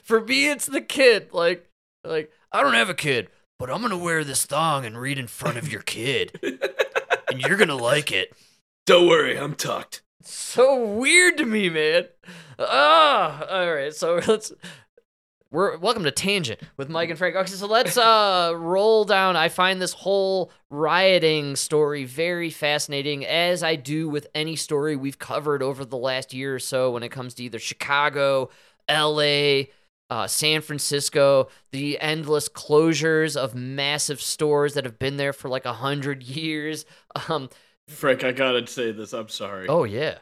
[0.02, 1.28] For me, it's the kid.
[1.32, 1.68] Like,
[2.04, 3.28] like I don't have a kid,
[3.62, 6.36] but I'm gonna wear this thong and read in front of your kid,
[7.28, 8.32] and you're gonna like it.
[8.86, 10.02] Don't worry, I'm tucked.
[10.20, 12.06] So weird to me, man.
[12.58, 13.94] Ah, all right.
[13.94, 14.52] So let's.
[15.52, 17.36] We're welcome to Tangent with Mike and Frank.
[17.36, 19.36] Okay, so let's uh roll down.
[19.36, 25.20] I find this whole rioting story very fascinating, as I do with any story we've
[25.20, 28.50] covered over the last year or so when it comes to either Chicago,
[28.88, 29.70] L.A.,
[30.12, 35.64] uh, San Francisco, the endless closures of massive stores that have been there for like
[35.64, 36.84] a hundred years.
[37.28, 37.48] Um,
[37.88, 39.14] Frank, I gotta say this.
[39.14, 39.68] I'm sorry.
[39.68, 40.18] oh yeah,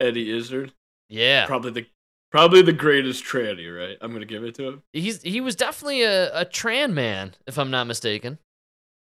[0.00, 0.72] Eddie Izzard,
[1.08, 1.46] yeah.
[1.46, 1.86] probably the
[2.32, 3.72] probably the greatest tranny.
[3.72, 3.96] Right?
[4.00, 4.82] I'm gonna give it to him.
[4.92, 8.38] He's he was definitely a, a tran man, if I'm not mistaken.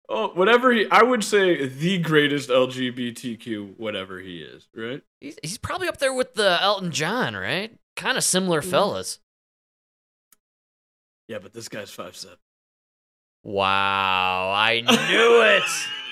[0.09, 4.69] Oh, whatever he, I would say the greatest LGBTQ, whatever he is.
[4.75, 5.03] Right?
[5.21, 7.77] He's, he's probably up there with the Elton John, right?
[7.95, 9.21] Kind of similar fellas.
[11.31, 12.39] Yeah, but this guy's five seven.
[13.45, 15.62] Wow, I knew it.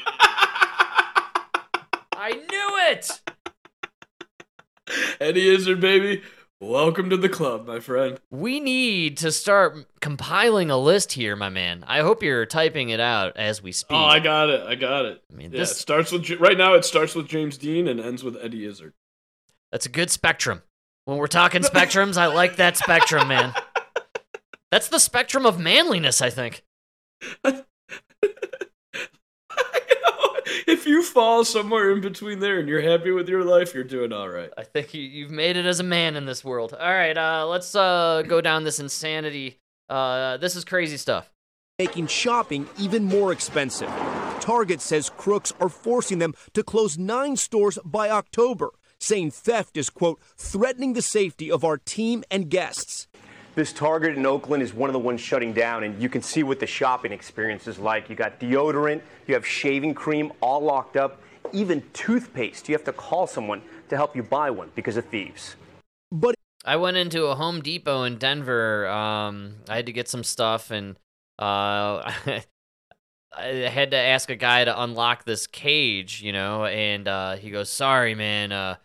[2.17, 3.21] I knew it.
[5.21, 6.23] Eddie Izzard, baby.
[6.61, 8.21] Welcome to the club, my friend.
[8.31, 11.83] We need to start compiling a list here, my man.
[11.89, 13.99] I hope you're typing it out as we speak.
[13.99, 14.65] Oh, I got it.
[14.69, 15.21] I got it.
[15.33, 16.75] I mean, Yeah, this it starts with right now.
[16.75, 18.93] It starts with James Dean and ends with Eddie Izzard.
[19.73, 20.63] that's a good spectrum.
[21.07, 23.53] When we're talking spectrums, I like that spectrum, man.
[24.71, 26.63] That's the spectrum of manliness, I think.
[30.67, 34.13] if you fall somewhere in between there and you're happy with your life, you're doing
[34.13, 34.51] all right.
[34.59, 36.75] I think you, you've made it as a man in this world.
[36.75, 39.59] All right, uh, let's uh, go down this insanity.
[39.89, 41.33] Uh, this is crazy stuff.
[41.79, 43.89] making shopping even more expensive.
[44.41, 49.89] Target says crooks are forcing them to close nine stores by October, saying theft is,
[49.91, 53.07] quote, threatening the safety of our team and guests.
[53.59, 56.45] This Target in Oakland is one of the ones shutting down, and you can see
[56.45, 58.09] what the shopping experience is like.
[58.09, 61.21] You got deodorant, you have shaving cream, all locked up,
[61.53, 62.69] even toothpaste.
[62.69, 65.57] You have to call someone to help you buy one because of thieves.
[66.13, 68.87] But I went into a Home Depot in Denver.
[68.87, 70.97] Um, I had to get some stuff, and
[71.41, 72.13] uh,
[73.37, 77.51] I had to ask a guy to unlock this cage, you know, and uh, he
[77.51, 78.77] goes, "Sorry, man, uh,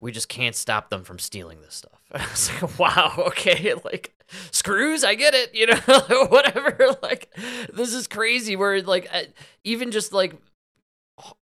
[0.00, 4.14] we just can't stop them from stealing this stuff." I was like, "Wow, okay, like
[4.50, 7.32] screws, I get it, you know, whatever." Like,
[7.72, 8.56] this is crazy.
[8.56, 9.22] Where like uh,
[9.64, 10.34] even just like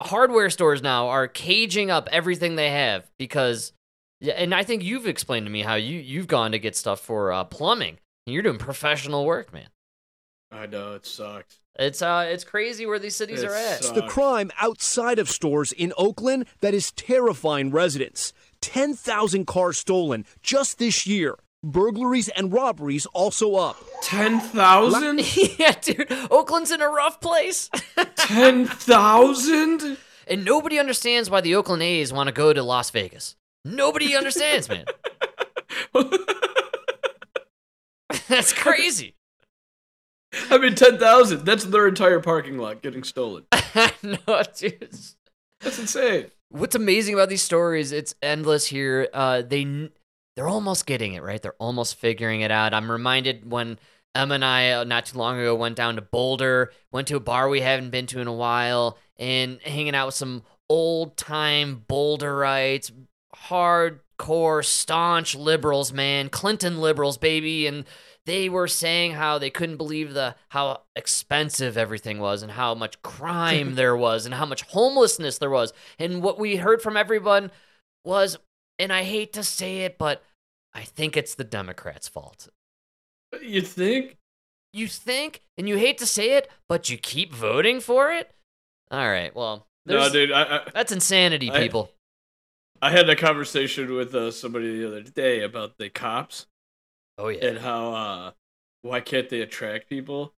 [0.00, 3.72] hardware stores now are caging up everything they have because
[4.20, 7.00] yeah, and I think you've explained to me how you you've gone to get stuff
[7.00, 7.98] for uh, plumbing.
[8.26, 9.68] And you're doing professional work, man.
[10.50, 11.60] I know it sucks.
[11.78, 13.84] It's uh it's crazy where these cities It are at.
[13.84, 13.90] sucks.
[14.00, 18.32] the crime outside of stores in Oakland that is terrifying residents.
[18.60, 21.36] 10,000 cars stolen just this year.
[21.64, 23.76] Burglaries and robberies also up.
[24.02, 25.20] Ten thousand?
[25.58, 27.68] yeah, dude, Oakland's in a rough place.
[28.16, 29.98] Ten thousand?
[30.28, 33.34] and nobody understands why the Oakland A's want to go to Las Vegas.
[33.64, 34.84] Nobody understands, man.
[38.28, 39.14] That's crazy.
[40.50, 41.44] I mean, ten thousand.
[41.44, 43.44] That's their entire parking lot getting stolen.
[44.02, 44.90] no, dude.
[45.60, 46.26] That's insane.
[46.50, 47.92] What's amazing about these stories?
[47.92, 49.08] It's endless here.
[49.12, 49.90] Uh, they kn-
[50.38, 51.42] they're almost getting it right.
[51.42, 52.72] They're almost figuring it out.
[52.72, 53.76] I'm reminded when
[54.14, 57.20] Emma and I uh, not too long ago went down to Boulder, went to a
[57.20, 61.84] bar we haven't been to in a while, and hanging out with some old time
[61.88, 62.92] Boulderites,
[63.34, 67.84] hardcore staunch liberals, man, Clinton liberals, baby, and
[68.24, 73.02] they were saying how they couldn't believe the how expensive everything was and how much
[73.02, 77.50] crime there was and how much homelessness there was and what we heard from everyone
[78.04, 78.38] was
[78.78, 80.22] and I hate to say it but
[80.78, 82.48] I think it's the Democrats' fault.
[83.42, 84.16] You think?
[84.72, 88.30] You think and you hate to say it but you keep voting for it?
[88.90, 90.30] All right, well, No, dude.
[90.30, 91.90] I, I that's insanity, I- people.
[92.80, 96.46] I had a conversation with uh, somebody the other day about the cops
[97.18, 97.44] Oh yeah.
[97.46, 98.30] and how uh,
[98.82, 100.32] why can't they attract people?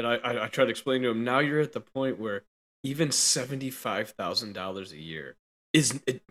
[0.00, 1.22] And I, I I tried to explain to him.
[1.22, 2.42] Now you're at the point where
[2.82, 5.36] even seventy five thousand dollars a year
[5.72, 6.22] is it,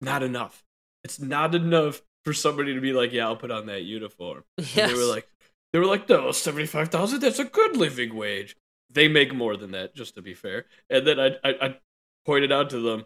[0.00, 0.64] not enough.
[1.04, 4.44] It's not enough for somebody to be like, yeah, I'll put on that uniform.
[4.58, 4.90] Yes.
[4.90, 5.28] They were like,
[5.72, 7.20] they were like, no, seventy five thousand.
[7.20, 8.56] That's a good living wage.
[8.90, 10.66] They make more than that, just to be fair.
[10.88, 11.76] And then I, I I
[12.26, 13.04] pointed out to them,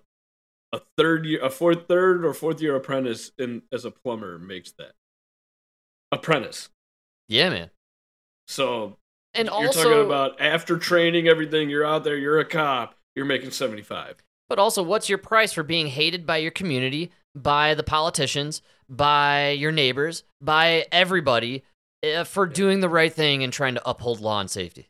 [0.72, 4.72] a third year, a fourth, third or fourth year apprentice in as a plumber makes
[4.72, 4.92] that.
[6.12, 6.68] Apprentice.
[7.28, 7.70] Yeah, man.
[8.48, 8.98] So
[9.34, 13.24] And you're also, talking about after training everything, you're out there, you're a cop, you're
[13.24, 14.16] making seventy five.
[14.48, 19.50] but also, what's your price for being hated by your community, by the politicians, by
[19.50, 21.64] your neighbors, by everybody
[22.04, 24.88] uh, for doing the right thing and trying to uphold law and safety?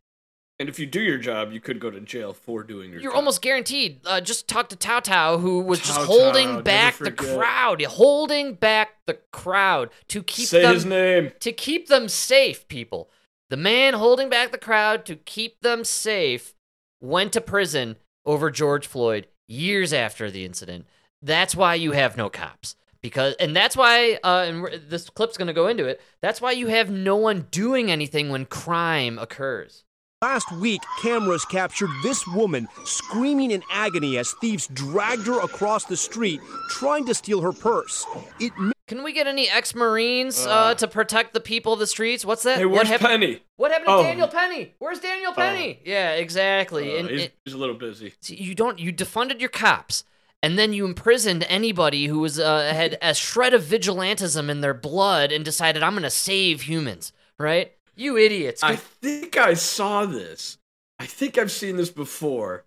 [0.58, 3.02] And if you do your job, you could go to jail for doing your job.
[3.02, 3.18] You're job.
[3.18, 4.00] almost guaranteed.
[4.06, 7.10] Uh, just talk to Tou Thao, who was just Tou Thao, holding never back the
[7.10, 11.32] crowd, holding back the crowd to keep Say them his name.
[11.40, 12.68] to keep them safe.
[12.68, 13.10] People,
[13.50, 16.54] the man holding back the crowd to keep them safe
[17.00, 20.86] went to prison over George Floyd years after the incident.
[21.22, 22.76] That's why you have no cops.
[23.00, 26.00] Because and that's why uh, and this clip's gonna go into it.
[26.20, 29.84] That's why you have no one doing anything when crime occurs.
[30.22, 35.96] Last week, cameras captured this woman screaming in agony as thieves dragged her across the
[35.96, 38.06] street trying to steal her purse.
[38.38, 38.52] It
[38.86, 40.74] Can we get any ex-marines uh, Uh.
[40.76, 42.24] to protect the people of the streets?
[42.24, 42.58] What's that?
[42.58, 43.08] Hey, what where's happened?
[43.08, 43.42] Penny?
[43.56, 44.02] What happened to Oh.
[44.04, 44.74] Daniel Penny?
[44.78, 45.80] Where's Daniel Penny?
[45.84, 46.94] yeah, exactly.
[46.94, 48.14] Uh, and he's, it- he's a little busy.
[48.20, 50.04] See, you don't you defunded your cops
[50.42, 54.74] and then you imprisoned anybody who was uh, had a shred of vigilantism in their
[54.74, 57.72] blood and decided I'm going to save humans, right?
[57.94, 58.62] You idiots.
[58.62, 60.58] I think I saw this.
[60.98, 62.64] I think I've seen this before.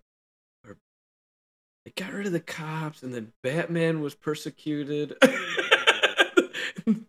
[1.84, 5.14] They got rid of the cops, and then Batman was persecuted.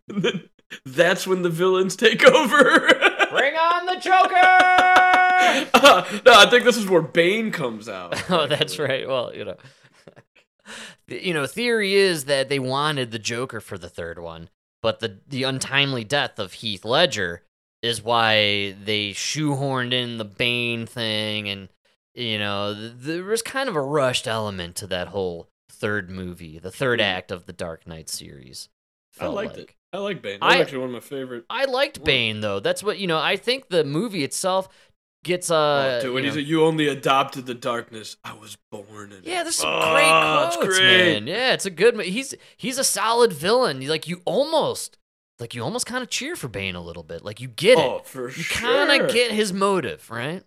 [0.07, 0.49] then
[0.86, 2.57] that's when the villains take over.
[3.32, 4.43] Bring on the Joker!
[6.26, 8.30] no, I think this is where Bane comes out.
[8.30, 9.07] oh, that's right.
[9.07, 9.57] Well, you know.
[11.07, 14.49] You know, theory is that they wanted the Joker for the third one,
[14.82, 17.43] but the the untimely death of Heath Ledger
[17.82, 21.70] is why they shoehorned in the Bane thing, and
[22.13, 26.59] you know, th- there was kind of a rushed element to that whole third movie,
[26.59, 27.18] the third mm-hmm.
[27.18, 28.70] act of the Dark Knight series.
[29.20, 29.70] I liked like.
[29.70, 29.76] it.
[29.93, 30.39] I like Bane.
[30.41, 31.45] That's I- actually one of my favorite.
[31.49, 32.59] I liked Bane though.
[32.59, 33.20] That's what you know.
[33.20, 34.68] I think the movie itself
[35.24, 35.99] gets uh.
[35.99, 38.18] oh, dude, when you know- a, you only adopted the darkness.
[38.24, 39.22] I was born in.
[39.24, 41.13] Yeah, it." there's some Oh, great quotes, great.
[41.13, 41.28] man.
[41.28, 41.99] Yeah, it's a good.
[42.01, 43.82] He's he's a solid villain.
[43.82, 44.97] You- Like you almost,
[45.39, 47.24] like you almost kind of cheer for Bane a little bit.
[47.26, 47.86] Like you get it.
[47.86, 48.68] Oh, for you sure.
[48.88, 50.43] kind of get his motive, right?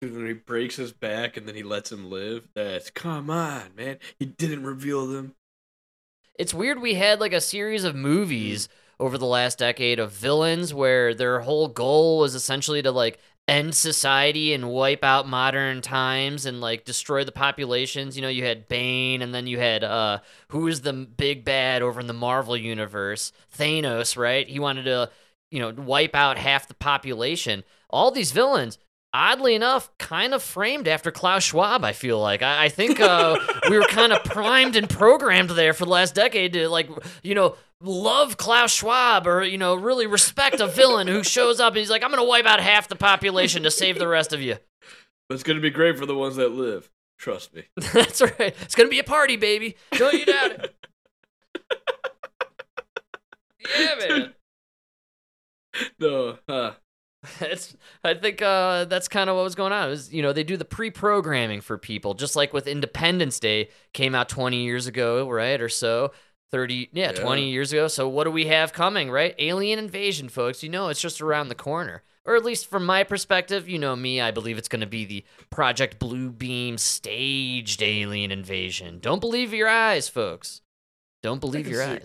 [0.00, 2.48] Dude, when he breaks his back and then he lets him live.
[2.54, 3.98] That's come on, man.
[4.18, 5.34] He didn't reveal them.
[6.38, 6.80] It's weird.
[6.80, 8.68] We had like a series of movies
[8.98, 13.18] over the last decade of villains where their whole goal was essentially to like
[13.48, 18.16] end society and wipe out modern times and like destroy the populations.
[18.16, 20.18] You know, you had Bane and then you had uh
[20.48, 23.32] who is the big bad over in the Marvel universe?
[23.56, 24.48] Thanos, right?
[24.48, 25.10] He wanted to,
[25.50, 27.64] you know, wipe out half the population.
[27.88, 28.78] All these villains
[29.12, 31.84] Oddly enough, kind of framed after Klaus Schwab.
[31.84, 33.36] I feel like I, I think uh,
[33.68, 36.88] we were kind of primed and programmed there for the last decade to like,
[37.24, 41.72] you know, love Klaus Schwab or you know really respect a villain who shows up
[41.72, 44.40] and he's like, I'm gonna wipe out half the population to save the rest of
[44.40, 44.56] you.
[45.28, 46.90] But it's gonna be great for the ones that live.
[47.18, 47.64] Trust me.
[47.92, 48.54] That's right.
[48.62, 49.76] It's gonna be a party, baby.
[49.92, 50.74] Don't you doubt it.
[53.78, 54.34] yeah, man.
[55.98, 56.72] No, huh.
[57.40, 59.88] It's, I think uh, that's kind of what was going on.
[59.88, 63.68] It was, you know, they do the pre-programming for people, just like with Independence Day
[63.92, 66.12] came out 20 years ago, right, or so.
[66.50, 67.20] 30, yeah, Yeah.
[67.20, 67.86] 20 years ago.
[67.88, 69.34] So what do we have coming, right?
[69.38, 70.62] Alien invasion, folks.
[70.62, 72.02] You know, it's just around the corner.
[72.24, 75.04] Or at least from my perspective, you know me, I believe it's going to be
[75.04, 78.98] the Project Blue Beam staged alien invasion.
[79.00, 80.60] Don't believe your eyes, folks.
[81.22, 82.02] Don't believe your eyes.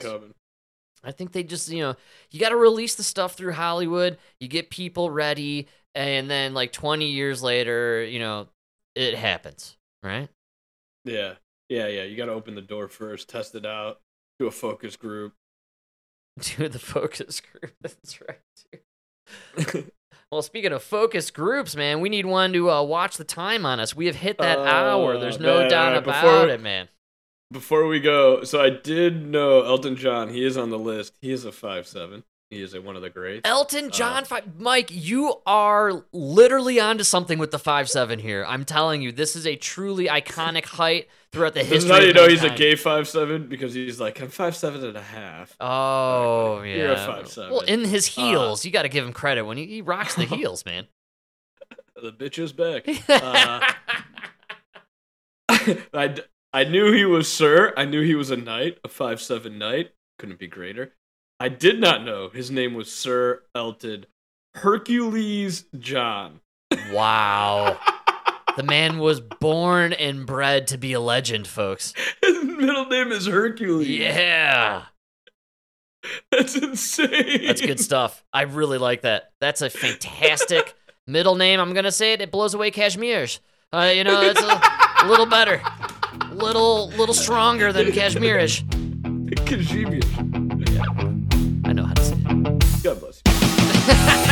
[1.06, 1.96] I think they just, you know,
[2.32, 4.18] you got to release the stuff through Hollywood.
[4.40, 8.48] You get people ready, and then like 20 years later, you know,
[8.96, 10.30] it happens, right?
[11.06, 11.34] Yeah,
[11.70, 12.04] yeah, yeah.
[12.04, 14.00] You got to open the door first, test it out,
[14.40, 15.34] do a focus group.
[16.42, 17.74] Do the focus group.
[17.82, 19.86] That's right.
[20.32, 23.80] Well, speaking of focus groups, man, we need one to uh, watch the time on
[23.80, 23.96] us.
[23.96, 25.18] We have hit that hour.
[25.20, 26.90] There's Oh, no man, doubt alright, about before- it, man.
[27.52, 30.30] Before we go, so I did know Elton John.
[30.30, 31.14] He is on the list.
[31.22, 32.24] He is a five seven.
[32.50, 33.42] He is a, one of the greats.
[33.48, 34.24] Elton Uh, John,
[34.58, 38.46] Mike, you are literally onto something with the five seven here.
[38.48, 41.92] I'm telling you, this is a truly iconic height throughout the This is history.
[41.96, 44.84] how you of know he's a gay five seven because he's like I'm five seven
[44.84, 45.56] and a half.
[45.60, 46.76] Oh yeah.
[46.76, 47.50] You're a 5'7".
[47.52, 50.16] Well, in his Uh, heels, you got to give him credit when he, he rocks
[50.16, 50.88] the heels, man.
[52.02, 52.88] The bitch is back.
[53.10, 53.72] Uh,
[55.94, 56.16] I,
[56.56, 57.74] I knew he was Sir.
[57.76, 59.92] I knew he was a knight, a five seven knight.
[60.18, 60.94] Couldn't be greater.
[61.38, 64.06] I did not know his name was Sir Elton
[64.54, 66.40] Hercules John.
[66.94, 67.78] Wow.
[68.56, 71.94] the man was born and bred to be a legend, folks.
[72.24, 73.90] His middle name is Hercules.
[73.90, 74.84] Yeah.
[76.32, 77.48] That's insane.
[77.48, 78.24] That's good stuff.
[78.32, 79.34] I really like that.
[79.42, 80.74] That's a fantastic
[81.06, 81.60] middle name.
[81.60, 82.22] I'm going to say it.
[82.22, 83.42] It blows away Kashmir's.
[83.74, 85.62] Uh, you know, it's a little better
[86.46, 88.64] little little stronger than Kashmirish.
[89.46, 90.06] Kashmirish.
[90.72, 91.70] Yeah.
[91.70, 92.84] I know how to say it.
[92.84, 94.22] God bless you.